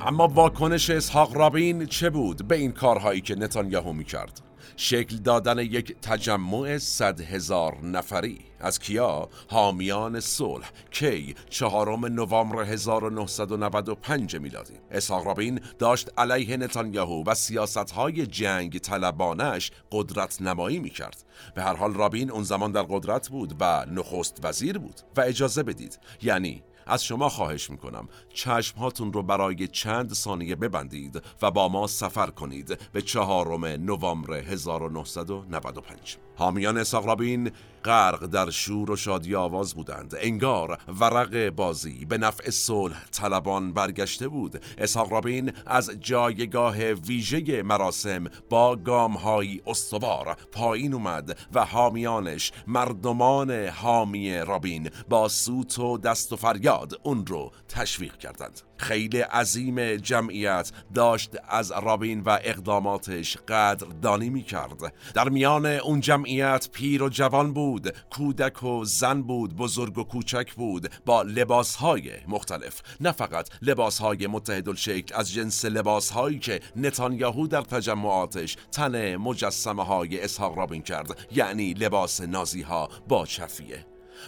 [0.07, 4.41] اما واکنش اسحاق رابین چه بود به این کارهایی که نتانیاهو می‌کرد؟
[4.75, 8.39] شکل دادن یک تجمع صد هزار نفری.
[8.59, 10.71] از کیا؟ حامیان صلح.
[10.91, 14.73] کی؟ چهارم نوامبر 1995 میلادی.
[14.91, 21.23] اسحاق رابین داشت علیه نتانیاهو و سیاست های جنگ طلبانش قدرت نمایی می کرد
[21.55, 25.01] به هر حال رابین اون زمان در قدرت بود و نخست وزیر بود.
[25.17, 28.07] و اجازه بدید یعنی از شما خواهش می‌کنم.
[28.33, 36.17] چشمهاتون رو برای چند ثانیه ببندید و با ما سفر کنید به چهارم نوامبر 1995
[36.37, 37.51] حامیان رابین
[37.85, 40.15] غرق در شور و شادی آواز بودند.
[40.19, 44.61] انگار ورق بازی به نفع صلح طلبان برگشته بود.
[44.77, 54.37] اسحاق رابین از جایگاه ویژه مراسم با گامهایی استوار پایین اومد و حامیانش مردمان حامی
[54.37, 58.61] رابین با سوت و دست و فریاد اون رو تشویق کردند.
[58.77, 66.26] خیلی عظیم جمعیت داشت از رابین و اقداماتش قدردانی می کرد در میان اون جمعیت
[66.73, 72.81] پیر و جوان بود کودک و زن بود بزرگ و کوچک بود با لباسهای مختلف.
[73.01, 80.21] نه فقط لباسهای متحد الشکل از جنس لباسهایی که نتانیاهو در تجمعاتش تن مجسمه های
[80.21, 83.85] اسحاق رابین کرد یعنی لباس نازی ها با چفیه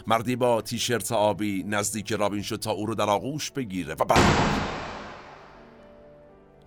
[0.08, 4.70] مردی با تیشرت آبی نزدیک رابین شد تا او رو در آغوش بگیره و بعد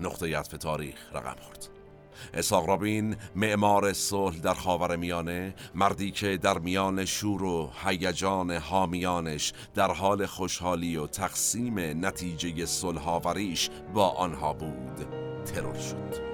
[0.01, 1.82] نقطه عطف تاریخ رقم خورد.
[2.35, 9.53] اساق رابین معمار صلح در خاور میانه مردی که در میان شور و هیجان حامیانش
[9.75, 15.07] در حال خوشحالی و تقسیم نتیجه صلحآوریش با آنها بود.
[15.45, 16.33] ترور شد.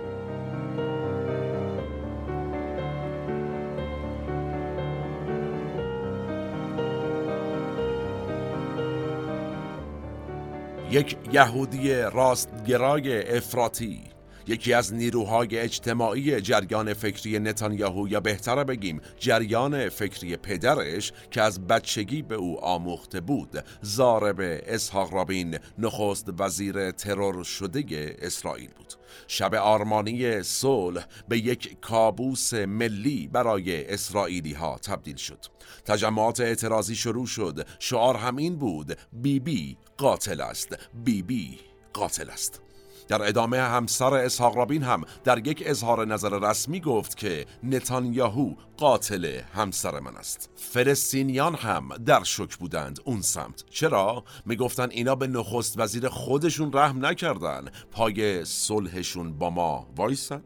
[10.91, 14.01] یک یهودی راستگرای افراطی
[14.49, 21.67] یکی از نیروهای اجتماعی جریان فکری نتانیاهو یا بهتره بگیم جریان فکری پدرش که از
[21.67, 23.65] بچگی به او آموخته بود.
[23.83, 28.95] زارب اسحاق رابین نخست وزیر ترور شده اسرائیل بود.
[29.27, 35.45] شب آرمانی صلح به یک کابوس ملی برای اسرائیلی ها تبدیل شد.
[35.85, 37.67] تجمعات اعتراضی شروع شد.
[37.79, 40.77] شعار همین بود بیبی بی قاتل است.
[40.95, 41.59] بیبی بی
[41.93, 42.68] قاتل است.
[43.09, 49.41] در ادامه همسر اسحاق رابین هم در یک اظهار نظر رسمی گفت که نتانیاهو قاتل
[49.55, 50.51] همسر من است.
[50.57, 53.65] فلسطینیان هم در شک بودند اون سمت.
[53.71, 57.69] چرا؟ می‌گفتن اینا به نخست وزیر خودشون رحم نکردن.
[57.91, 60.43] پای صلحشون با ما وایسن.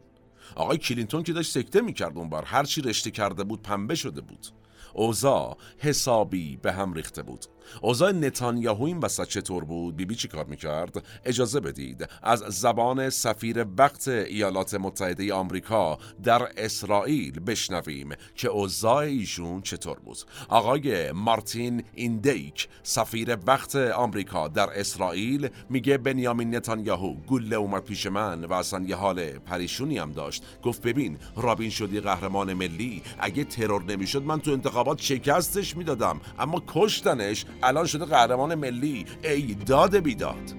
[0.55, 4.47] آقای کلینتون که داشت سکته می‌کرد بار هرچی رشته کرده بود پنبه شده بود.
[4.93, 7.45] اوزا حسابی به هم ریخته بود.
[7.81, 12.07] اوضاع نتانیاهو این وسط چطور بود؟ بیبی چی کار می‌کرد؟ اجازه بدید.
[12.23, 20.17] از زبان سفیر وقت ایالات متحده آمریکا در اسرائیل بشنویم که اوضاع ایشون چطور بود.
[20.49, 28.45] آقای مارتین ایندیک سفیر وقت آمریکا در اسرائیل میگه بنیامین نتانیاهو گله اومد پیش من
[28.45, 30.43] و اصلا یه حال پریشونی هم داشت.
[30.63, 36.63] گفت ببین رابین شدی قهرمان ملی اگه ترور نمی‌شد من تو انتخابات شکستش می‌دادم اما
[36.67, 40.53] کشتنش الان شده قهرمان ملی ای داد بیداد.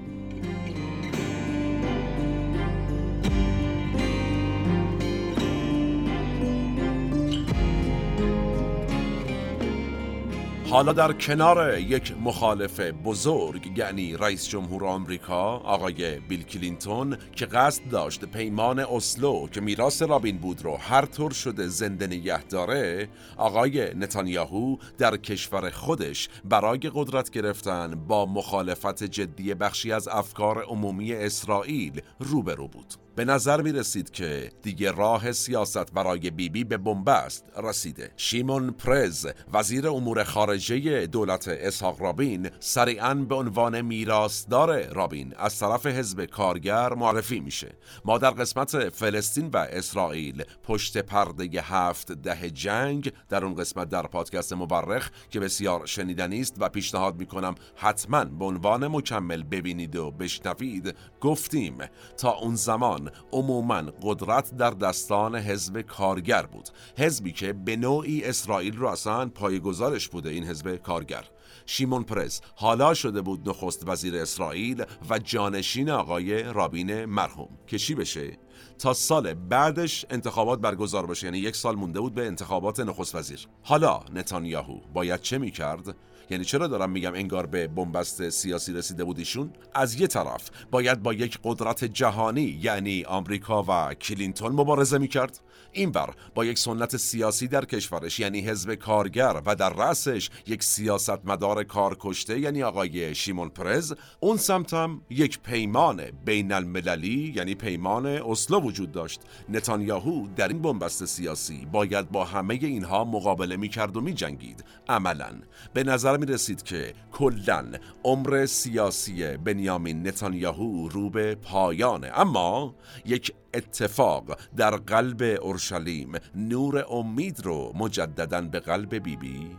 [10.75, 17.89] حالا در کنار یک مخالف بزرگ یعنی رئیس جمهور آمریکا آقای بیل کلینتون که قصد
[17.91, 23.95] داشت پیمان اسلو که میراث رابین بود رو هر طور شده زنده نگه داره آقای
[23.95, 32.01] نتانیاهو در کشور خودش برای قدرت گرفتن با مخالفت جدی بخشی از افکار عمومی اسرائیل
[32.19, 33.04] روبرو بود.
[33.17, 38.11] به نظر می رسید که دیگه راه سیاست برای بیبی بی به بنبست رسیده.
[38.17, 45.87] شیمون پرز وزیر امور خارجه دولت اسحاق رابین سریعا به عنوان میراثدار رابین از طرف
[45.87, 47.77] حزب کارگر معرفی میشه.
[48.05, 54.03] ما در قسمت فلسطین و اسرائیل پشت پرده هفت ده جنگ در اون قسمت در
[54.03, 60.11] پادکست مبرخ که بسیار شنیدنی است و پیشنهاد می‌کنم حتما به عنوان مکمل ببینید و
[60.11, 61.79] بشنوید گفتیم
[62.17, 68.77] تا اون زمان عموما قدرت در دستان حزب کارگر بود حزبی که به نوعی اسرائیل
[68.77, 71.25] را اصلا پایگزارش بوده این حزب کارگر.
[71.67, 77.49] شیمون پرز حالا شده بود نخست وزیر اسرائیل و جانشین آقای رابین مرحوم.
[77.67, 78.39] که چی بشه.
[78.79, 83.49] تا سال بعدش انتخابات برگزار بشه یعنی یک سال مونده بود به انتخابات نخست وزیر.
[83.63, 85.97] حالا نتانیاهو باید چه می‌کرد؟
[86.31, 91.03] یعنی چرا دارم میگم انگار به بنبست سیاسی رسیده بود ایشون؟ از یه طرف باید
[91.03, 95.41] با یک قدرت جهانی یعنی آمریکا و کلینتون مبارزه می‌کرد.
[95.73, 101.65] اینور با یک سنت سیاسی در کشورش یعنی حزب کارگر و در رأسش یک سیاستمدار
[101.65, 103.95] کارکشته یعنی آقای شیمون پرز.
[104.21, 109.21] اون سمتم یک پیمان بین المللی یعنی پیمان اسلو وجود داشت.
[109.49, 114.65] نتانیاهو در این بنبست سیاسی باید با همه اینها مقابله می‌کرد و میجنگید.
[114.89, 115.31] عملا.
[115.73, 117.65] به نظر می رسید که کلا
[118.05, 122.11] عمر سیاسی بنیامین نتانیاهو رو به پایانه.
[122.15, 122.75] اما
[123.07, 129.57] یک اتفاق در قلب اورشلیم نور امید رو مجددا به قلب بیبی بی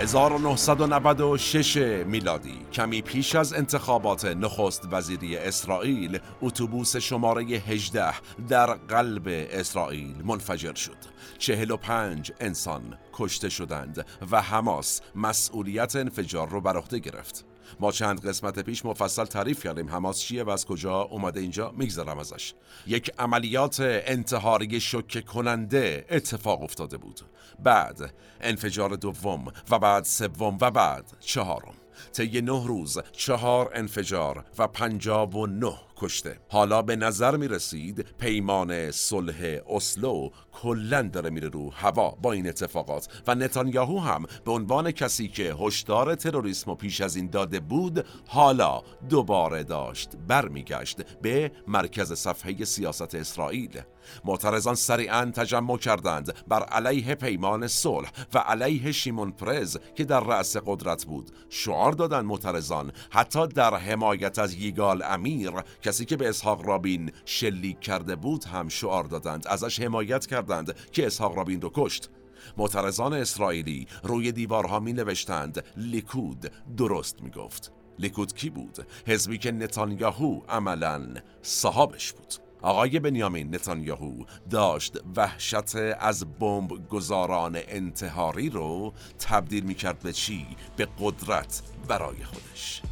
[0.00, 1.76] 1996
[2.06, 2.66] میلادی.
[2.72, 8.14] کمی پیش از انتخابات نخست وزیری اسرائیل اتوبوس شماره 18
[8.48, 10.96] در قلب اسرائیل منفجر شد.
[11.38, 17.44] 45 انسان کشته شدند و حماس مسئولیت انفجار رو بر عهده گرفت.
[17.80, 22.18] ما چند قسمت پیش مفصل تعریف کردیم حماس چیه و از کجا اومده اینجا میگذرم
[22.18, 22.54] ازش.
[22.86, 27.20] یک عملیات انتحاری شوکه کننده اتفاق افتاده بود.
[27.62, 31.74] بعد انفجار دوم و بعد سوم و بعد چهارم.
[32.12, 36.40] طی نه روز چهار انفجار و پنجاب و نه کشته.
[36.48, 42.48] حالا به نظر می رسید پیمان صلح اسلو کلا داره میره رو هوا با این
[42.48, 47.60] اتفاقات و نتانیاهو هم به عنوان کسی که هشدار تروریسم و پیش از این داده
[47.60, 53.80] بود حالا دوباره داشت برمیگشت به مرکز صفحه سیاست اسرائیل.
[54.24, 60.56] معترضان سریعا تجمع کردند بر علیه پیمان صلح و علیه شیمون پرز که در رأس
[60.66, 61.30] قدرت بود.
[61.48, 62.92] شعار دادند معترضان.
[63.10, 65.50] حتی در حمایت از یگال امیر
[65.82, 69.46] کسی که به اسحاق رابین شلیک کرده بود هم شعار دادند.
[69.46, 72.10] ازش حمایت کردند که اسحاق رابین رو کشت.
[72.56, 79.52] معترضان اسرائیلی روی دیوارها می نوشتند لیکود درست می گفت لیکود کی بود؟ حزبی که
[79.52, 82.47] نتانیاهو عملا صاحبش بود.
[82.62, 90.46] آقای بنیامین نتانیاهو داشت وحشت از بمب گذاران انتحاری رو تبدیل می کرد به چی؟
[90.76, 92.82] به قدرت برای خودش.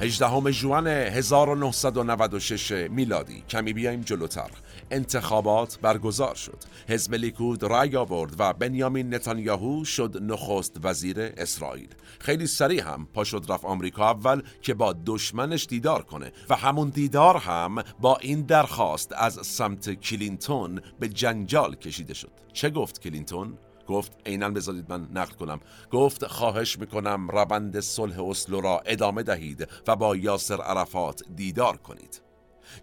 [0.00, 3.44] 18 ژوئن 1996 میلادی.
[3.48, 4.50] کمی بیایم جلوتر.
[4.90, 6.58] انتخابات برگزار شد.
[6.88, 11.88] حزب لیکود رای آورد و بنیامین نتانیاهو شد نخست وزیر اسرائیل.
[12.20, 16.88] خیلی سریع هم پا شد رفت آمریکا اول که با دشمنش دیدار کنه و همون
[16.88, 22.32] دیدار هم با این درخواست از سمت کلینتون به جنجال کشیده شد.
[22.52, 25.60] چه گفت کلینتون؟ گفت عینا بذارید من نقل کنم.
[25.90, 32.29] گفت خواهش می‌کنم روند صلح اسلو را ادامه دهید و با یاسر عرفات دیدار کنید.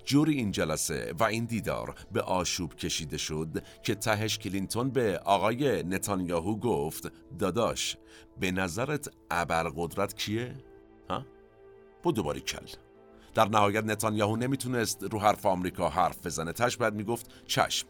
[0.05, 5.83] جوری این جلسه و این دیدار به آشوب کشیده شد که تهش کلینتون به آقای
[5.83, 7.97] نتانیاهو گفت داداش
[8.39, 10.55] به نظرت ابرقدرت کیه؟
[11.09, 11.25] ها؟
[12.03, 12.67] بودو باری کل
[13.33, 17.87] در نهایت نتانیاهو نمی‌تونست رو حرف آمریکا حرف بزنه تش بعد می‌گفت چشم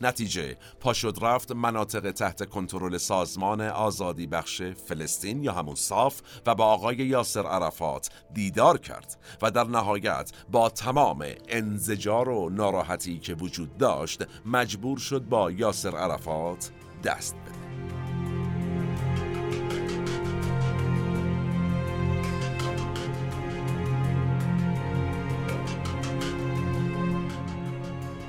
[0.00, 0.56] نتیجه.
[0.80, 6.96] پاشد رفت مناطق تحت کنترل سازمان آزادی بخش فلسطین یا همون صاف و با آقای
[6.96, 14.22] یاسر عرفات دیدار کرد و در نهایت با تمام انزجار و ناراحتی که وجود داشت
[14.46, 16.70] مجبور شد با یاسر عرفات
[17.04, 17.47] دست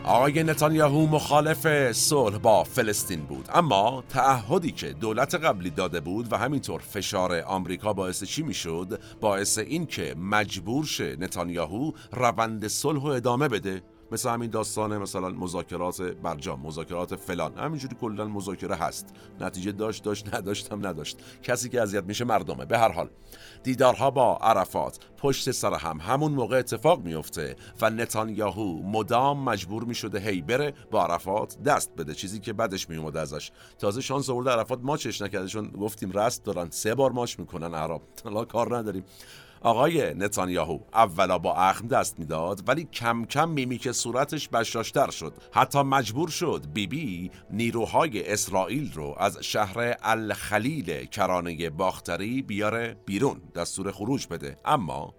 [0.10, 3.50] آقای نتانیاهو مخالف صلح با فلسطین بود.
[3.54, 9.58] اما تعهدی که دولت قبلی داده بود و همینطور فشار آمریکا باعث چی می‌شد؟ باعث
[9.58, 13.82] این که مجبور شه نتانیاهو روند صلح و ادامه بده.
[14.12, 17.58] مثل همین داستان مثلا مذاکرات برجام مذاکرات فلان.
[17.58, 19.14] همینجوری کلا مذاکره هست.
[19.40, 21.18] نتیجه داشت داشت نداشتم نداشت.
[21.44, 22.66] کسی که اذیت میشه مردمه.
[22.66, 23.10] به هر حال
[23.64, 30.20] دیدارها با عرفات پشت سر هم همون موقع اتفاق میفته و نتانیاهو مدام مجبور می‌شده
[30.20, 32.14] هی بره با عرفات دست بده.
[32.14, 33.52] چیزی که بعدش میومده ازش.
[33.80, 38.02] تازه شانس آورده عرفات ماچش نکرده چون گفتیم رست دارن سه بار ماچ می‌کنن عرب.
[38.48, 39.04] کار نداریم.
[39.62, 45.34] آقای نتانیاهو اولا با اخم دست می‌داد ولی کم کم میمیک صورتش بشاشتر شد.
[45.54, 53.42] حتی مجبور شد بیبی بی نیروهای اسرائیل رو از شهر الخلیل کرانه باختری بیاره بیرون
[53.56, 54.58] دستور خروج بده.
[54.66, 55.14] اما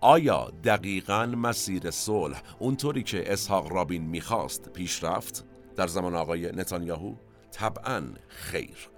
[0.00, 5.44] آیا دقیقا مسیر صلح اونطوری که اسحاق رابین می‌خواست پیش رفت
[5.76, 7.14] در زمان آقای نتانیاهو؟
[7.52, 8.97] طبعا خیر.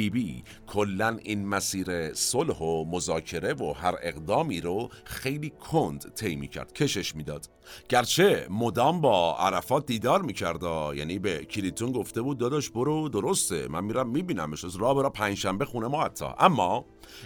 [0.00, 6.72] بیبی کلا این مسیر صلح و مذاکره و هر اقدامی رو خیلی کند طی کرد
[6.72, 7.46] کشش می‌داد.
[7.88, 10.62] گرچه مدام با عرفات دیدار می‌کرد
[10.96, 15.64] یعنی به کلیتون گفته بود داداش برو درسته من میرم میبینمش از راه برا پنجشنبه
[15.64, 16.26] خونه ما حتی.
[16.38, 16.84] اما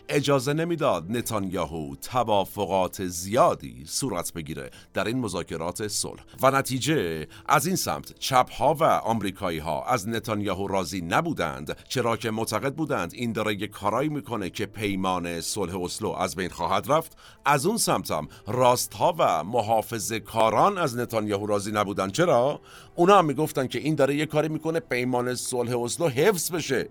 [0.09, 6.23] اجازه نمی‌داد نتانیاهو توافقات زیادی صورت بگیره در این مذاکرات صلح.
[6.43, 12.17] و نتیجه از این سمت چپ ها و آمریکایی ها از نتانیاهو راضی نبودند چرا
[12.17, 12.31] که
[12.65, 17.17] معتقد بودند این داره یه کارایی می‌کنه که پیمان صلح اسلو از بین خواهد رفت.
[17.45, 22.61] از اون سمت هم راست ها و محافظه کاران از نتانیاهو راضی نبودند چرا؟
[22.95, 26.89] اونا هم می‌گفتن که این داره یه کاری می‌کنه پیمان صلح اسلو حفظ بشه.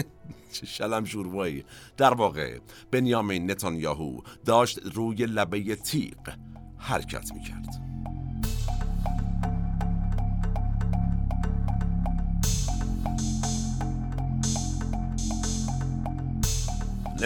[0.52, 1.64] چه شلم شوروایی.
[1.96, 2.58] در واقع
[2.90, 6.16] بنیامین نتانیاهو داشت روی لبه تیغ
[6.78, 7.85] حرکت می‌کرد.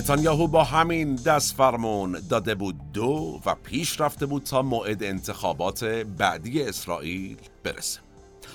[0.01, 5.85] نتانیاهو با همین دست فرمون داده بود دو و پیش رفته بود تا موعد انتخابات
[5.85, 8.01] بعدی اسرائیل برسه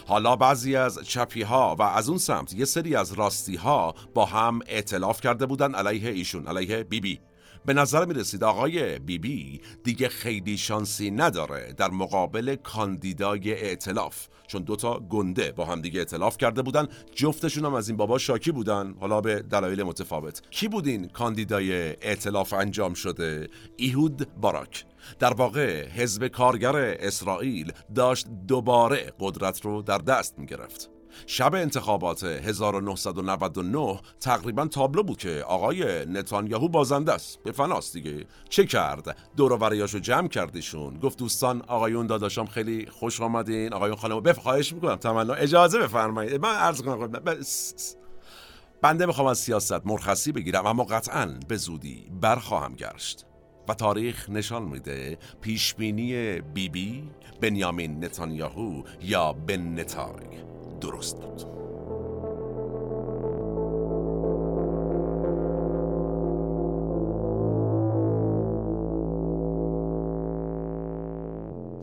[0.08, 4.26] حالا بعضی از چپی ها و از اون سمت یه سری از راستی ها با
[4.26, 7.20] هم اعتلاف کرده بودن علیه ایشون علیه بیبی بی.
[7.66, 14.28] به نظر می رسید آقای بیبی بی دیگه خیلی شانسی نداره در مقابل کاندیدای اعتلاف
[14.48, 16.88] چون دوتا گنده با هم دیگه اعتلاف کرده بودن.
[17.16, 18.96] جفتشون هم از این بابا شاکی بودن.
[19.00, 20.42] حالا به دلایل متفاوت.
[20.50, 24.86] کی بودین کاندیدای اعتلاف انجام شده؟ ایهود باراک.
[25.20, 30.95] در واقع حزب کارگر اسرائیل داشت دوباره قدرت رو در دست می گرفت.
[31.28, 37.44] شب انتخابات 1999 تقریبا تابلو بود که آقای نتانیاهو بازنده است.
[37.44, 38.26] به فناست دیگه.
[38.50, 43.74] چه کرد؟ دور و جمع کردیشون گفت دوستان آقایون داداشام خیلی خوش آمدین.
[43.74, 45.34] آقایون خانم بف خواهش می‌کنم تمنا.
[45.34, 46.42] اجازه بفرمایید.
[46.42, 47.12] من عرض کنم
[48.82, 53.26] بنده می‌خوام از سیاست مرخصی بگیرم اما قطعا به زودی برخواهم گشت.
[53.68, 57.10] و تاریخ نشان میده پیشبینی بیبی بی
[57.42, 60.55] بنیامین نتانیاهو یا بن نتای.
[60.86, 61.18] درست.
[61.18, 61.65] بود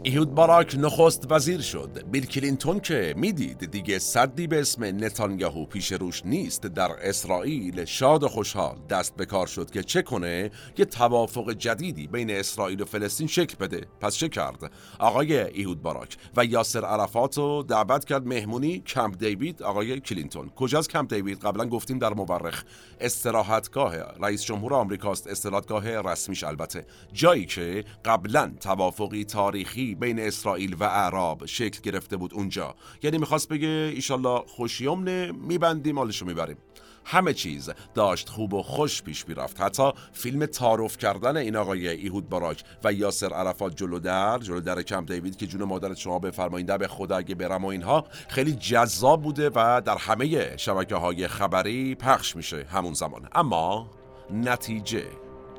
[0.04, 2.04] ایهود باراک نخست وزیر شد.
[2.10, 6.62] بیل کلینتون که می‌دید دیگه صدی به اسم نتانیاهو پیش روش نیست.
[6.62, 12.06] در اسرائیل شاد و خوشحال دست به کار شد که چه کنه؟ یه توافق جدیدی
[12.06, 13.86] بین اسرائیل و فلسطین شکل بده.
[14.00, 19.62] پس چه کرد؟ آقای ایهود باراک و یاسر عرفات رو دعوت کرد مهمونی کمپ دیوید.
[19.62, 22.62] آقای کلینتون کجاست کمپ دیوید؟ قبلا گفتیم در مورخ.
[23.00, 26.86] استراحتگاه رئیس جمهور آمریکاست استراحتگاه رسمیش البته.
[27.12, 32.74] جایی که قبلا توافقی تاریخی بین اسرائیل و اعراب شکل گرفته بود اونجا.
[33.02, 36.56] یعنی می‌خواست بگه ایشالله خوشیمنه میبندیم حالشو می‌بریم.
[37.04, 39.60] همه چیز داشت خوب و خوش پیش می‌رفت.
[39.60, 44.82] حتی فیلم تعارف کردن این آقای ایهود باراک و یاسر عرفات جلو در جلو در
[44.82, 49.22] کم دیوید که جون مادرت شما بفرمایید به خدا اگه برم و اینها خیلی جذاب
[49.22, 53.28] بوده و در همه شبکه های خبری پخش میشه همون زمان.
[53.32, 53.90] اما
[54.30, 55.04] نتیجه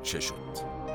[0.02, 0.93] چه شد؟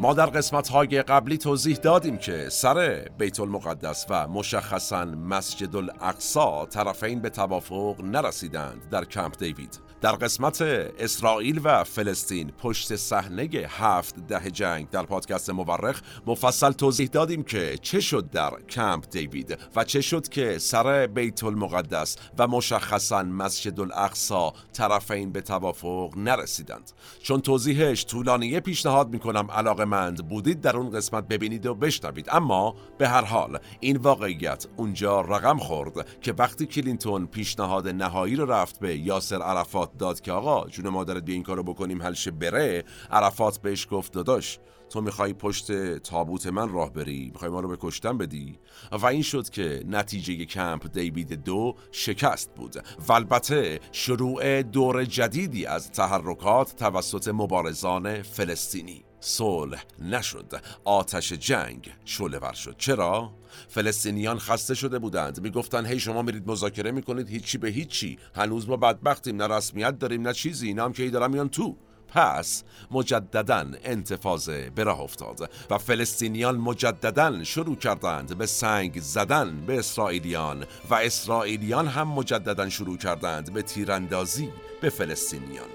[0.00, 6.66] ما در قسمت های قبلی توضیح دادیم که سر بیت المقدس و مشخصا مسجد الاقصا
[6.66, 9.87] طرفین به توافق نرسیدند در کمپ دیوید.
[10.00, 10.62] در قسمت
[10.98, 17.78] اسرائیل و فلسطین پشت صحنه هفت ده جنگ در پادکست مورخ مفصل توضیح دادیم که
[17.82, 23.80] چه شد در کمپ دیوید و چه شد که سر بیت المقدس و مشخصا مسجد
[23.80, 26.90] الاقصا طرفین به توافق نرسیدند.
[27.22, 32.28] چون توضیحش طولانیه پیشنهاد می‌کنم علاقه مند بودید در اون قسمت ببینید و بشنوید.
[32.32, 38.52] اما به هر حال این واقعیت اونجا رقم خورد که وقتی کلینتون پیشنهاد نهایی رو
[38.52, 42.84] رفت به یاسر عرفات داد که آقا جون مادرت بیا این کارو بکنیم حلش بره.
[43.10, 44.58] عرفات بهش گفت داداش
[44.90, 48.58] تو می‌خوای پشت تابوت من راه بری؟ می‌خوای ما رو به کشتن بدی؟
[48.92, 52.76] و این شد که نتیجه کمپ دیوید دو شکست بود.
[53.08, 60.62] و البته شروع دور جدیدی از تحرکات توسط مبارزان فلسطینی صلح نشد.
[60.84, 62.76] آتش جنگ ور شد.
[62.78, 63.32] چرا؟
[63.68, 65.40] فلسطینیان خسته شده بودند.
[65.40, 68.18] می‌گفتند هی شما میرید مذاکره می‌کنید هیچی به هیچی.
[68.34, 70.66] هنوز ما بدبختیم نه رسمیت داریم نه چیزی.
[70.66, 71.76] اینا هم که ای دارم میان تو.
[72.14, 79.78] پس مجددا انتفاضه به راه افتاد و فلسطینیان مجددا شروع کردند به سنگ زدن به
[79.78, 84.48] اسرائیلیان و اسرائیلیان هم مجددا شروع کردند به تیراندازی
[84.80, 85.68] به فلسطینیان.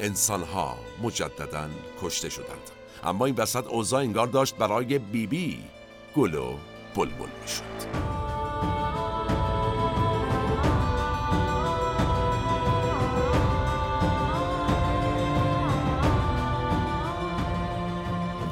[0.00, 1.68] انسانها مجددا
[2.02, 2.70] کشته شدند.
[3.04, 5.58] اما این وسط اوضاع انگار داشت برای بیبی بی
[6.16, 6.54] گل و
[6.96, 8.00] بلبل می‌شد.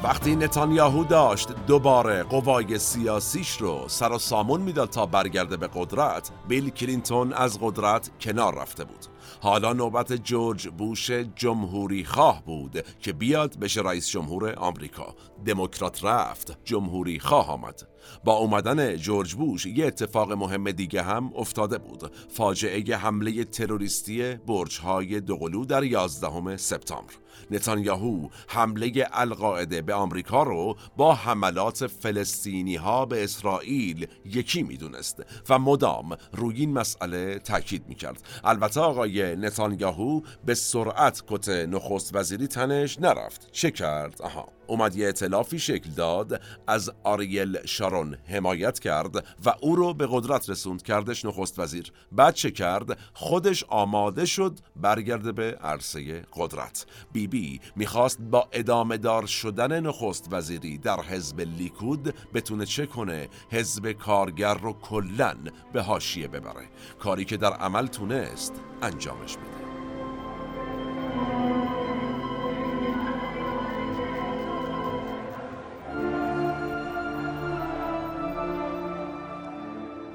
[0.03, 6.31] وقتی نتانیاهو داشت دوباره قوای سیاسیش رو سر و سامون می‌داد تا برگرده به قدرت
[6.47, 9.05] بیل کلینتون از قدرت کنار رفته بود.
[9.41, 15.15] حالا نوبت جورج بوش جمهوری خواه بود که بیاد بشه رئیس جمهور آمریکا.
[15.45, 17.87] دموکرات رفت جمهوری خواه آمد.
[18.23, 22.11] با اومدن جورج بوش یه اتفاق مهم دیگه هم افتاده بود.
[22.29, 27.13] فاجعه حمله تروریستی برج‌های دوقلو در 11 سپتامبر.
[27.51, 35.59] نتانیاهو حمله القاعده به آمریکا رو با حملات فلسطینی ها به اسرائیل یکی می‌دونست و
[35.59, 38.23] مدام روی این مسئله تاکید می‌کرد.
[38.43, 43.51] البته آقای نتانیاهو به سرعت کت نخست وزیری تنش نرفت.
[43.51, 44.58] چه کرد؟ آها.
[44.69, 49.15] اومد یه اطلافی شکل داد از آریل شارون حمایت کرد
[49.45, 50.83] و او رو به قدرت رسوند.
[50.83, 51.91] کردش نخست وزیر.
[52.11, 56.85] بعد چه کرد؟ خودش آماده شد برگرده به عرصه قدرت.
[57.11, 63.29] بی بی می‌خواست با ادامه دار شدن نخست وزیری در حزب لیکود بتونه چه کنه؟
[63.51, 65.37] حزب کارگر رو کلن
[65.73, 66.69] به هاشیه ببره.
[66.99, 69.68] کاری که در عمل تونست انجامش بده.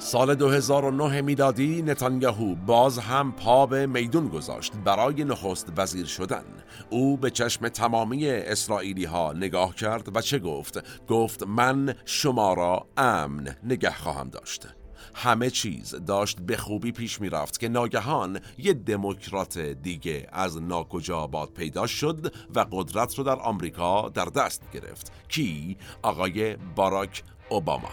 [0.05, 6.45] سال 2009 میلادی نتانیاهو باز هم پا به میدون گذاشت برای نخست وزیر شدن
[6.91, 12.87] او به چشم تمامی اسرائیلی ها نگاه کرد و چه گفت؟ گفت من شما را
[12.97, 14.69] امن نگه خواهم داشت
[15.15, 21.27] همه چیز داشت به خوبی پیش می رفت که ناگهان یه دموکرات دیگه از ناکجا
[21.27, 27.91] باد پیدا شد و قدرت رو در آمریکا در دست گرفت کی؟ آقای باراک اوباما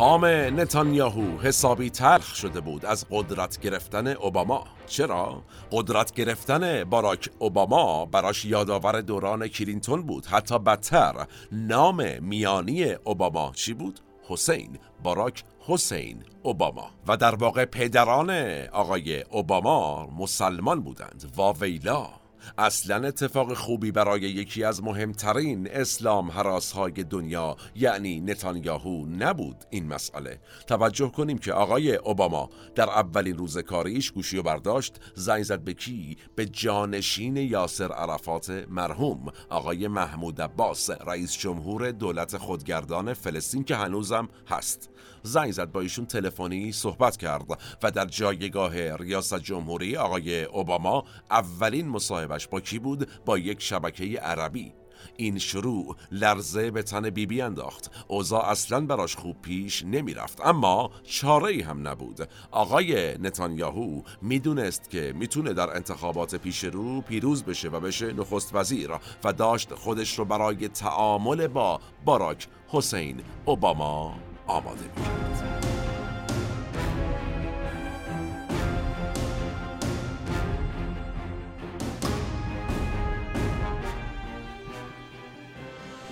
[0.00, 4.64] کام نتانیاهو حسابی تلخ شده بود از قدرت گرفتن اوباما.
[4.86, 5.42] چرا؟
[5.72, 10.26] قدرت گرفتن باراک اوباما براش یادآور دوران کلینتون بود.
[10.26, 14.78] حتی بدتر نام میانی اوباما چی بود؟ حسین.
[15.02, 16.90] باراک حسین اوباما.
[17.06, 18.30] و در واقع پدران
[18.72, 21.32] آقای اوباما مسلمان بودند.
[21.36, 22.19] واویلا.
[22.58, 29.86] اصلا اتفاق خوبی برای یکی از مهمترین اسلام حراس های دنیا یعنی نتانیاهو نبود این
[29.86, 30.40] مسئله.
[30.66, 35.74] توجه کنیم که آقای اوباما در اولین روز کاریش گوشی و برداشت زنگ زد به
[35.74, 43.76] کی؟ به جانشین یاسر عرفات مرحوم آقای محمود عباس رئیس جمهور دولت خودگردان فلسطین که
[43.76, 44.90] هنوزم هست.
[45.22, 47.44] زنگ زد با ایشون تلفنی صحبت کرد
[47.82, 54.04] و در جایگاه ریاست جمهوری آقای اوباما اولین مصاحبش با کی بود؟ با یک شبکه
[54.20, 54.72] عربی.
[55.16, 58.04] این شروع لرزه به تن بیبی بی انداخت.
[58.08, 60.40] اوضاع اصلا براش خوب پیش نمی‌رفت.
[60.46, 62.28] اما چاره هم نبود.
[62.50, 68.90] آقای نتانیاهو می‌دونست که می‌تونه در انتخابات پیش رو پیروز بشه و بشه نخست وزیر
[69.24, 75.69] و داشت خودش رو برای تعامل با باراک حسین اوباما آماده می‌کرد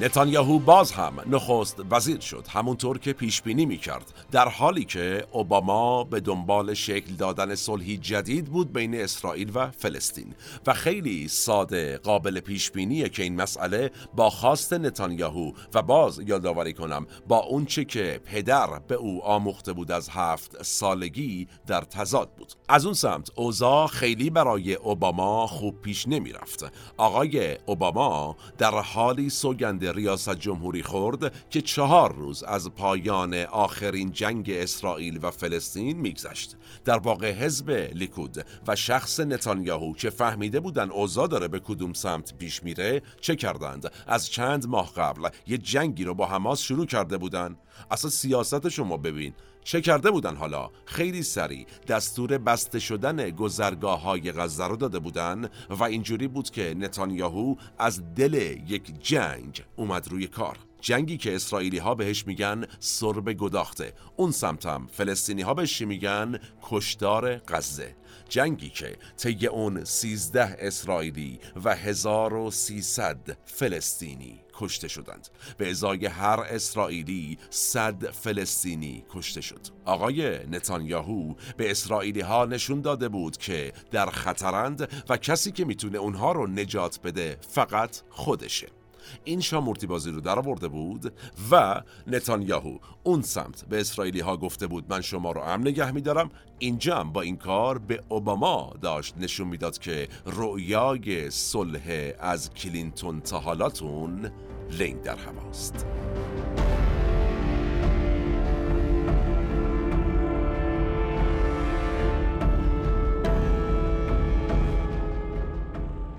[0.01, 5.27] نتانیاهو باز هم نخست وزیر شد همونطور که پیش بینی می کرد در حالی که
[5.33, 10.35] اوباما به دنبال شکل دادن صلحی جدید بود بین اسرائیل و فلسطین
[10.67, 16.73] و خیلی ساده قابل پیش بینیه که این مسئله با خواست نتانیاهو و باز یادآوری
[16.73, 22.53] کنم با اونچه که پدر به او آموخته بود از هفت سالگی در تضاد بود.
[22.69, 29.31] از اون سمت اوضاع خیلی برای اوباما خوب پیش نمی رفت آقای اوباما در حالی
[29.31, 36.57] سوگند ریاست جمهوری خورد که چهار روز از پایان آخرین جنگ اسرائیل و فلسطین میگذشت.
[36.85, 42.35] در واقع حزب لیکود و شخص نتانیاهو که فهمیده بودن اوضاع داره به کدوم سمت
[42.39, 47.19] پیش میره چه کردند؟ از چند ماه قبل یه جنگی رو با حماس شروع کرده
[47.19, 47.57] بودن.
[47.91, 49.33] اصلا سیاست شما ببین.
[49.65, 51.67] چه کرده بودن حالا؟ خیلی سریع.
[51.89, 58.15] دستور بسته شدن گذرگاه های غزه رو داده بودن و اینجوری بود که نتانیاهو از
[58.15, 58.35] دل
[58.69, 60.59] یک جنگ اومد روی کار.
[60.81, 63.93] جنگی که اسرائیلی ها بهش میگن سرب گداخته.
[64.17, 67.97] اون سمتم فلسطینی ها بهش میگن؟ کشدار غزه.
[68.29, 75.29] جنگی که طی اون 13 اسرائیلی و 1300 فلسطینی کشته شدند.
[75.59, 79.61] به ازای هر اسرائیلی صد فلسطینی کشته شد.
[79.85, 85.99] آقای نتانیاهو به اسرائیلی ها نشون داده بود که در خطرند و کسی که می‌تونه
[85.99, 88.78] اونها رو نجات بده فقط خودشه.
[89.25, 91.13] این شامورتی بازی رو در آورده بود
[91.51, 96.31] و نتانیاهو اون سمت به اسرائیلی ها گفته بود من شما رو امن نگه میدارم.
[96.59, 103.41] اینجا با این کار به اوباما داشت نشون می‌داد که رؤیای صلح از کلینتون تا
[103.41, 104.31] حالاتون
[104.79, 105.87] لنگ در هواست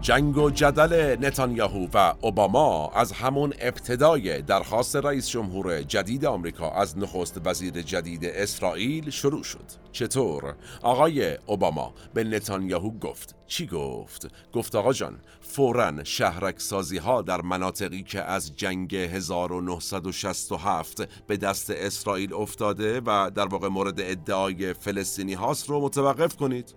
[0.02, 6.98] جنگ و جدل نتانیاهو و اوباما از همون ابتدای درخواست رئیس جمهور جدید آمریکا از
[6.98, 9.66] نخست وزیر جدید اسرائیل شروع شد.
[9.92, 13.36] چطور؟ آقای اوباما به نتانیاهو گفت.
[13.48, 15.20] چی گفت؟ گفت آقا جان
[15.52, 23.32] فورا شهرک سازی ها در مناطقی که از جنگ 1967 به دست اسرائیل افتاده و
[23.36, 26.76] در واقع مورد ادعای فلسطینی هاست رو متوقف کنید.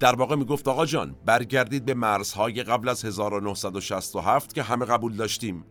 [0.00, 5.64] در واقع می‌گفت آقا جان برگردید به مرزهای قبل از 1967 که همه قبول داشتیم.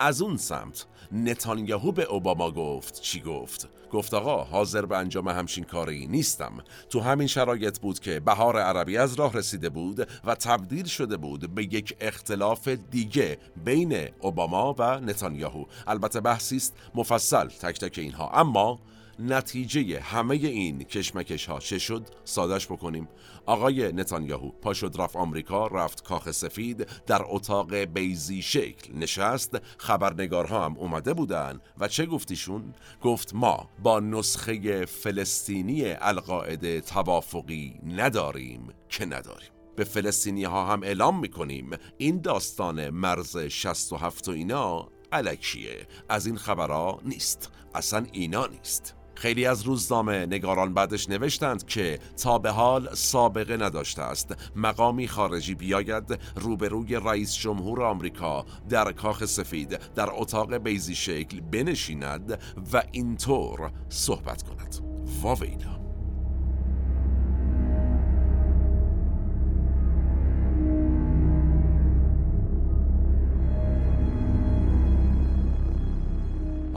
[0.00, 0.86] از اون سمت.
[1.12, 3.00] نتانیاهو به اوباما گفت.
[3.00, 6.52] چی گفت؟ گفت آقا حاضر به انجام همچین کاری نیستم.
[6.90, 11.54] تو همین شرایط بود که بهار عربی از راه رسیده بود و تبدیل شده بود
[11.54, 15.64] به یک اختلاف دیگه بین اوباما و نتانیاهو.
[15.86, 18.30] البته بحثی است مفصل تک تک اینها.
[18.30, 18.78] اما
[19.20, 23.08] نتیجه همه این کشمکش ها چه شد؟ سادش بکنیم.
[23.46, 29.58] آقای نتانیاهو پا شد رفت آمریکا رفت کاخ سفید در اتاق بیزی شکل نشست.
[29.78, 31.60] خبرنگارها هم اومده بودن.
[31.78, 39.50] و چه گفتیشون؟ گفت ما با نسخه فلسطینی القاعده توافقی نداریم که نداریم.
[39.76, 41.70] به فلسطینی ها هم اعلام می‌کنیم.
[41.98, 45.86] این داستان مرز 67 و اینا علکیه.
[46.08, 47.50] از این خبرها نیست.
[47.74, 48.99] اصلا اینا نیست.
[49.20, 54.34] خیلی از روزنامه نگاران بعدش نوشتند که تا به حال سابقه نداشته است.
[54.56, 62.38] مقامی خارجی بیاید روبروی رئیس جمهور آمریکا در کاخ سفید در اتاق بیزی شکل بنشیند
[62.72, 64.76] و اینطور صحبت کند.
[65.22, 65.79] واویلا.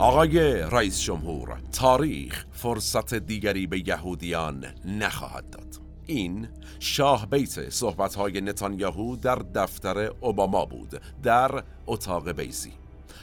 [0.04, 5.80] آقای رئیس جمهور تاریخ فرصت دیگری به یهودیان نخواهد داد.
[6.06, 6.48] این
[6.80, 12.74] شاه بیت صحبت های نتانیاهو در دفتر اوباما بود در اتاق بیزی.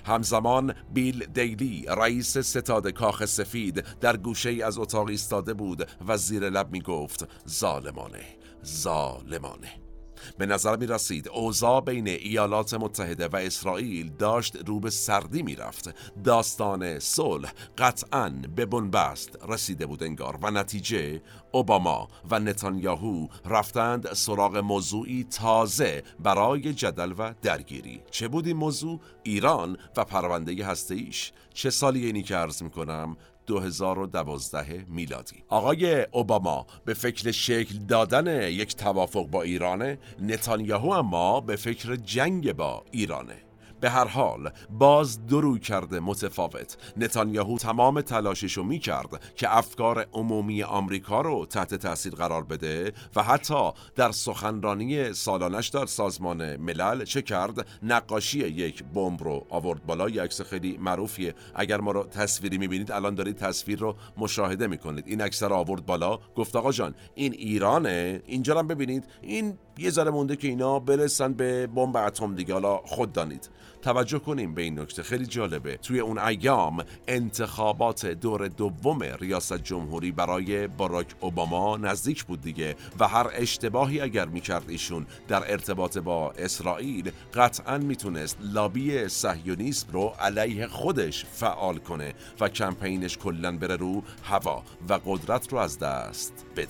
[0.07, 6.51] همزمان بیل دیلی رئیس ستاد کاخ سفید در گوشه از اتاق ایستاده بود و زیر
[6.51, 8.25] لب می گفت ظالمانه
[8.65, 9.90] ظالمانه.
[10.39, 15.57] به نظر می رسید اوضاع بین ایالات متحده و اسرائیل داشت رو به سردی می
[15.57, 15.95] رفت.
[16.25, 24.57] داستان صلح قطعا به بنبست رسیده بود انگار و نتیجه اوباما و نتانیاهو رفتند سراغ
[24.57, 28.01] موضوعی تازه برای جدل و درگیری.
[28.11, 32.71] چه بود این موضوع؟ ایران و پرونده هسته ایش چه سالی اینی که عرض می
[32.71, 33.17] کنم؟
[33.51, 35.45] 2012 میلادی.
[35.49, 42.53] آقای اوباما به فکر شکل دادن یک توافق با ایرانه نتانیاهو اما به فکر جنگ
[42.53, 43.50] با ایرانه.
[43.81, 46.77] به هر حال باز درو کرده متفاوت.
[46.97, 52.93] نتانیاهو تمام تلاشش رو می کرد که افکار عمومی آمریکا رو تحت تاثیر قرار بده
[53.17, 59.87] و حتی در سخنرانی سالانش در سازمان ملل چه کرد؟ نقاشی یک بمب رو آورد
[59.87, 60.09] بالا.
[60.09, 61.35] یک عکس خیلی معروفیه.
[61.55, 65.05] اگر ما رو تصویری می‌بینید الان دارید تصویر رو مشاهده می‌کنید.
[65.07, 66.19] این عکس رو آورد بالا.
[66.37, 69.05] گفت آقا جان این ایرانه؟ اینجا هم ببینید.
[69.23, 72.53] این یه ذره مونده که اینا برسن به بمب اتم دیگه.
[72.53, 73.51] حالا خود دانید.
[73.83, 75.03] توجه کنیم به این نکته.
[75.03, 75.77] خیلی جالبه.
[75.77, 83.09] توی اون ایام انتخابات دور دوم ریاست جمهوری برای باراک اوباما نزدیک بود دیگه و
[83.09, 90.67] هر اشتباهی اگر می‌کرد ایشون در ارتباط با اسرائیل قطعا می‌تونست لابی صهیونیسم رو علیه
[90.67, 96.69] خودش فعال کنه و کمپینش کلا بره رو هوا و قدرت رو از دست بده.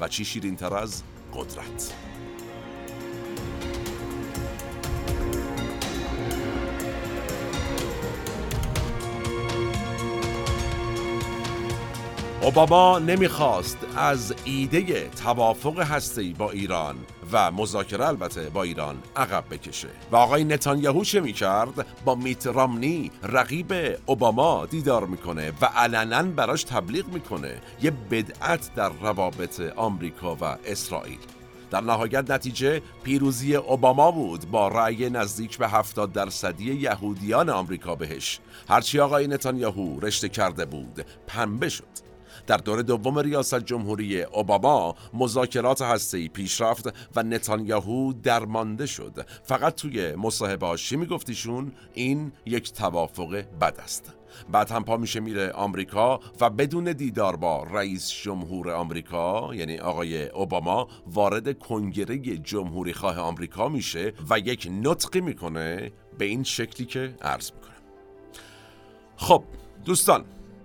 [0.00, 1.02] و چی شیرین تر از
[1.34, 1.94] قدرت.
[12.42, 16.96] اوباما نمی‌خواست از ایده توافق هسته‌ای با ایران
[17.32, 19.88] و مذاکره البته با ایران عقب بکشه.
[20.12, 23.72] و آقای نتانیاهو چه می‌کرد؟ با میت رامنی رقیب
[24.06, 27.60] اوباما دیدار می‌کنه و علنا براش تبلیغ می‌کنه.
[27.82, 31.18] یه بدعت در روابط آمریکا و اسرائیل.
[31.70, 38.40] در نهایت نتیجه پیروزی اوباما بود با رأی نزدیک به 70 درصدی یهودیان آمریکا بهش.
[38.68, 42.11] هرچی آقای نتانیاهو رشته کرده بود پنبه شد.
[42.46, 49.26] در دور دوم ریاست جمهوری اوباما مذاکرات هسته‌ای پیش رفت و نتانیاهو درمانده شد.
[49.42, 54.12] فقط توی مصاحبه چی میگفتیشون این یک توافق بد است.
[54.52, 60.28] بعد هم پا میشه میره آمریکا و بدون دیدار با رئیس جمهور آمریکا یعنی آقای
[60.28, 67.14] اوباما وارد کنگره جمهوری خواه آمریکا میشه و یک نطقی می‌کنه به این شکلی که
[67.22, 67.72] عرض می‌کنه
[69.16, 69.44] خب
[69.84, 70.24] دوستان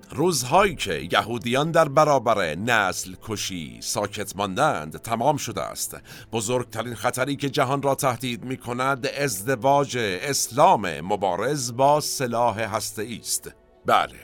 [0.10, 5.97] روزهایی که یهودیان در برابر نسل کشی ساکت ماندند تمام شده است.
[6.32, 13.51] بزرگترین خطری که جهان را تهدید می کند ازدواج اسلام مبارز با سلاح هسته است.
[13.86, 14.20] بله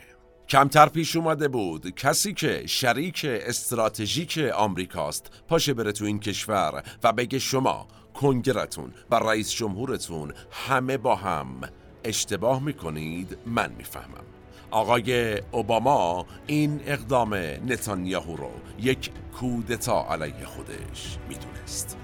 [0.50, 1.96] کمتر پیش اومده بود.
[1.96, 9.16] کسی که شریک استراتژیک آمریکاست پاشه بره تو این کشور و بگه شما کنگرتون و
[9.16, 11.62] رئیس جمهورتون همه با هم
[12.04, 14.33] اشتباه می‌کنید من می‌فهمم.
[14.74, 17.34] آقای اوباما این اقدام
[17.68, 19.10] نتانیاهو رو یک
[19.40, 21.98] کودتا علیه خودش می‌دونست.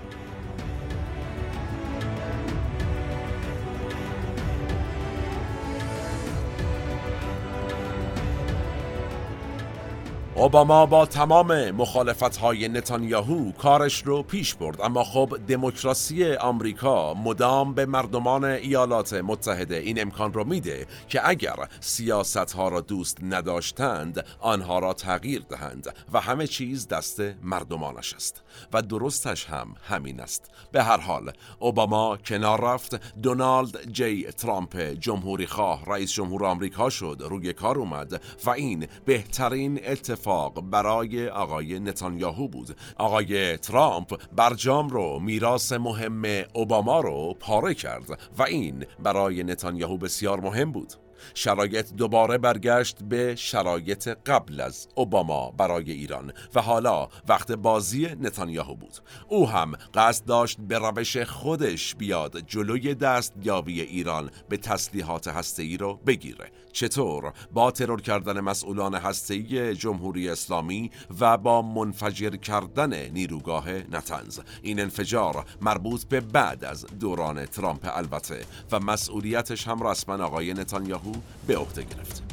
[10.39, 14.81] اوباما با تمام مخالفت های نتانیاهو کارش رو پیش برد.
[14.81, 21.55] اما خب دموکراسی آمریکا مدام به مردمان ایالات متحده این امکان رو میده که اگر
[21.79, 28.43] سیاست ها را دوست نداشتند آنها را تغییر دهند و همه چیز دست مردمانش است.
[28.73, 30.51] و درستش هم همین است.
[30.71, 33.15] به هر حال اوباما کنار رفت.
[33.21, 37.17] دونالد جی ترامپ جمهوری خواه رئیس جمهور آمریکا شد.
[37.29, 40.28] روی کار اومد و این بهترین اتفاق
[40.71, 42.77] برای آقای نتانیاهو بود.
[42.97, 50.39] آقای ترامپ برجام رو میراث مهم اوباما رو پاره کرد و این برای نتانیاهو بسیار
[50.39, 50.93] مهم بود.
[51.33, 58.75] شرایط دوباره برگشت به شرایط قبل از اوباما برای ایران و حالا وقت بازی نتانیاهو
[58.75, 58.93] بود.
[59.27, 65.99] او هم قصد داشت به روش خودش بیاد جلوی دستیابی ایران به تسلیحات هسته‌ای رو
[66.07, 66.51] بگیره.
[66.71, 74.39] چطور؟ با ترور کردن مسئولان هسته‌ای جمهوری اسلامی و با منفجر کردن نیروگاه نتنز.
[74.61, 81.08] این انفجار مربوط به بعد از دوران ترامپ البته و مسئولیتش هم رسما آقای نتانیاهو
[81.47, 82.23] به عهده گرفت.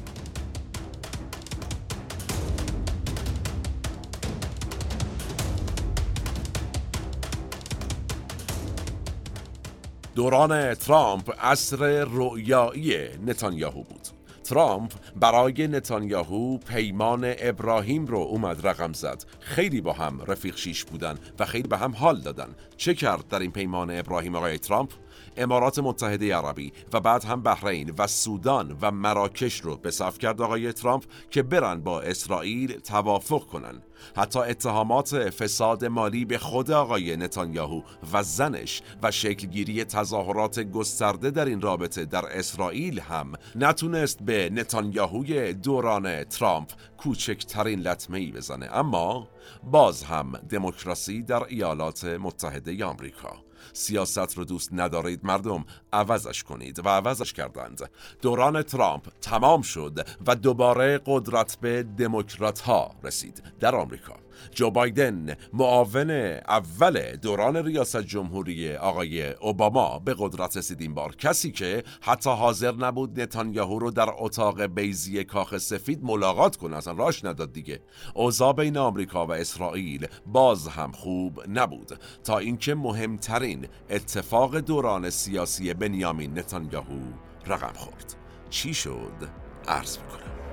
[10.14, 14.08] دوران ترامپ عصر رؤیایی نتانیاهو بود.
[14.44, 19.24] ترامپ برای نتانیاهو پیمان ابراهیم رو اومد رقم زد.
[19.40, 22.48] خیلی با هم رفیق شیش بودن و خیلی به هم حال دادن.
[22.76, 24.92] چه کرد در این پیمان ابراهیم آقای ترامپ؟
[25.36, 30.42] امارات متحده عربی و بعد هم بحرین و سودان و مراکش رو به صف کرد
[30.42, 33.82] آقای ترامپ که برن با اسرائیل توافق کنن.
[34.16, 37.82] حتی اتهامات فساد مالی به خود آقای نتانیاهو
[38.12, 45.52] و زنش و شکلگیری تظاهرات گسترده در این رابطه در اسرائیل هم نتونست به نتانیاهوی
[45.52, 48.68] دوران ترامپ کوچکترین لطمه ای بزنه.
[48.72, 49.28] اما
[49.64, 53.45] باز هم دموکراسی در ایالات متحده آمریکا.
[53.76, 57.90] سیاست رو دوست ندارید مردم عوضش کنید و عوضش کردند.
[58.22, 64.25] دوران ترامپ تمام شد و دوباره قدرت به دموکرات ها رسید در آمریکا.
[64.50, 71.52] جو بایدن معاون اول دوران ریاست جمهوری آقای اوباما به قدرت رسید این بار کسی
[71.52, 77.24] که حتی حاضر نبود نتانیاهو رو در اتاق بیزی کاخ سفید ملاقات کنه اصلا راش
[77.24, 77.80] نداد دیگه.
[78.14, 81.98] اوضاع بین آمریکا و اسرائیل باز هم خوب نبود.
[82.24, 87.00] تا اینکه مهمترین اتفاق دوران سیاسی بنیامین نتانیاهو
[87.46, 88.14] رقم خورد.
[88.50, 89.28] چی شد؟
[89.68, 90.45] عرض می‌کنم.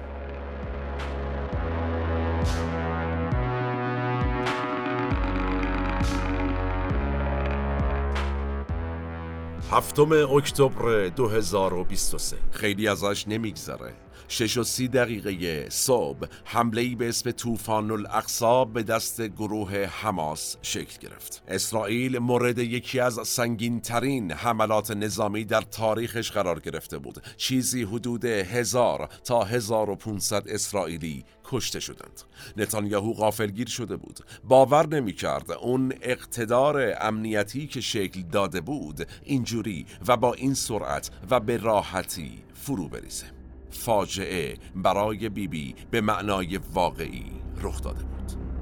[9.74, 13.94] هفتم اکتبر 2023 خیلی ازش نمیگذره.
[14.28, 16.28] شش و سی دقیقه صبح.
[16.46, 21.44] حمله به اسم طوفان الاقصا به دست گروه حماس شکل گرفت.
[21.48, 27.24] اسرائیل مورد یکی از سنگین ترین حملات نظامی در تاریخش قرار گرفته بود.
[27.38, 32.22] چیزی حدود هزار تا 1500 اسرائیلی کشته شدند.
[32.58, 34.20] نتانیاهو غافلگیر شده بود.
[34.44, 41.10] باور نمی کرد اون اقتدار امنیتی که شکل داده بود اینجوری و با این سرعت
[41.30, 43.43] و به راحتی فرو بریزه.
[43.74, 47.26] فاجعه برای بیبی بی به معنای واقعی
[47.62, 48.53] رخ داده بود.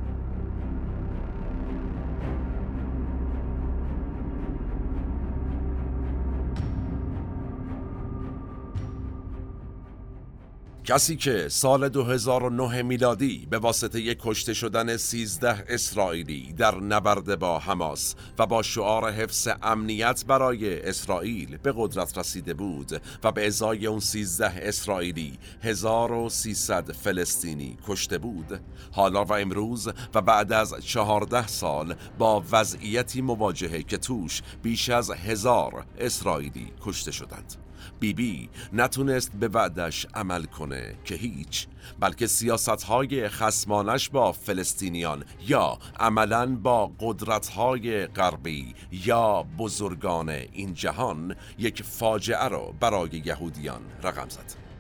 [10.86, 17.60] کسی که سال 2009 میلادی به واسطه یک کشته شدن 13 اسرائیلی در نبرد با
[17.60, 23.88] حماس و با شعار حفظ امنیت برای اسرائیل به قدرت رسیده بود و به ازای
[23.88, 28.60] اون 13 اسرائیلی 1300 فلسطینی کشته بود.
[28.92, 35.12] حالا و امروز و بعد از 14 سال با وضعیتی مواجهه که توش بیش از
[35.12, 37.71] هزار اسرائیلی کشته شدند.
[38.02, 41.68] بیبی بی نتونست به وعدش عمل کنه که هیچ
[42.00, 50.74] بلکه سیاست های خسمانش با فلسطینیان یا عملا با قدرت های غربی یا بزرگان این
[50.74, 54.71] جهان یک فاجعه را برای یهودیان رقم زد.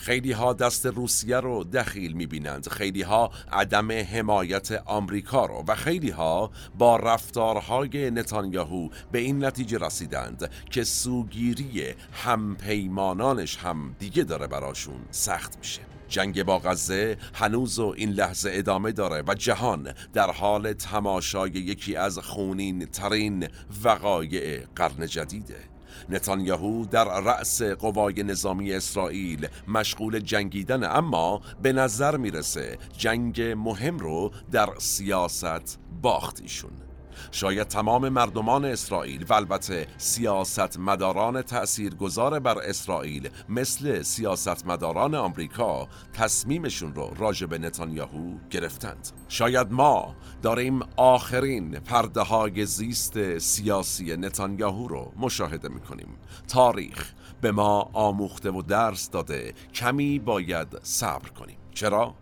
[0.00, 2.68] خیلی ها دست روسیه رو دخیل می‌بینند.
[2.68, 9.78] خیلی ها عدم حمایت آمریکا رو و خیلی ها با رفتارهای نتانیاهو به این نتیجه
[9.78, 15.80] رسیدند که سوگیری همپیمانانش هم دیگه داره براشون سخت میشه.
[16.08, 21.96] جنگ با غزه هنوز و این لحظه ادامه داره و جهان در حال تماشای یکی
[21.96, 23.48] از خونین ترین
[23.84, 25.79] وقایع قرن جدیده.
[26.08, 34.30] نتانیاهو در رأس قوای نظامی اسرائیل مشغول جنگیدن اما به نظر می‌رسه جنگ مهم رو
[34.52, 36.89] در سیاست باخت ایشون
[37.30, 45.14] شاید تمام مردمان اسرائیل و البته سیاست مداران تأثیر گذار بر اسرائیل مثل سیاست مداران
[45.14, 49.08] آمریکا تصمیمشون رو راجع به نتانیاهو گرفتند.
[49.28, 56.16] شاید ما داریم آخرین پرده های زیست سیاسی نتانیاهو رو مشاهده می‌کنیم.
[56.48, 59.54] تاریخ به ما آموخته و درس داده.
[59.74, 61.56] کمی باید صبر کنیم.
[61.74, 62.14] چرا؟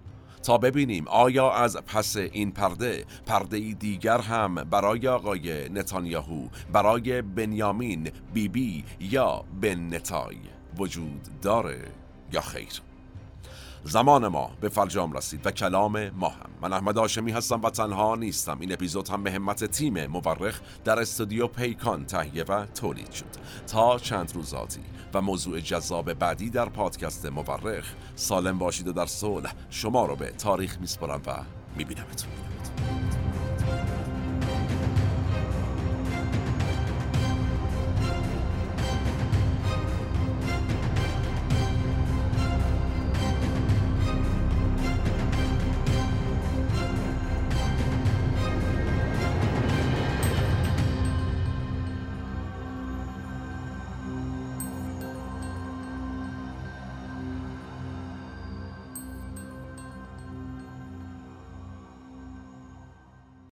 [0.48, 8.10] تا ببینیم آیا از پس این پرده پرده دیگر هم برای آقای نتانیاهو برای بنیامین
[8.34, 8.48] بیبی
[8.98, 10.36] بی یا بن نتای
[10.78, 11.80] وجود داره
[12.32, 12.87] یا خیر؟
[13.84, 16.50] زمان ما به فرجام رسید و کلام ما هم.
[16.62, 18.60] من احمد آشمی هستم و تنها نیستم.
[18.60, 23.24] این اپیزود هم به همت تیم مورخ در استودیو پیکان تهیه و تولید شد.
[23.66, 24.80] تا چند روزاتی
[25.14, 30.30] و موضوع جذاب بعدی در پادکست مورخ سالم باشید و در صلح شما رو به
[30.30, 31.32] تاریخ میسپرم و
[31.76, 32.30] میبینمتون.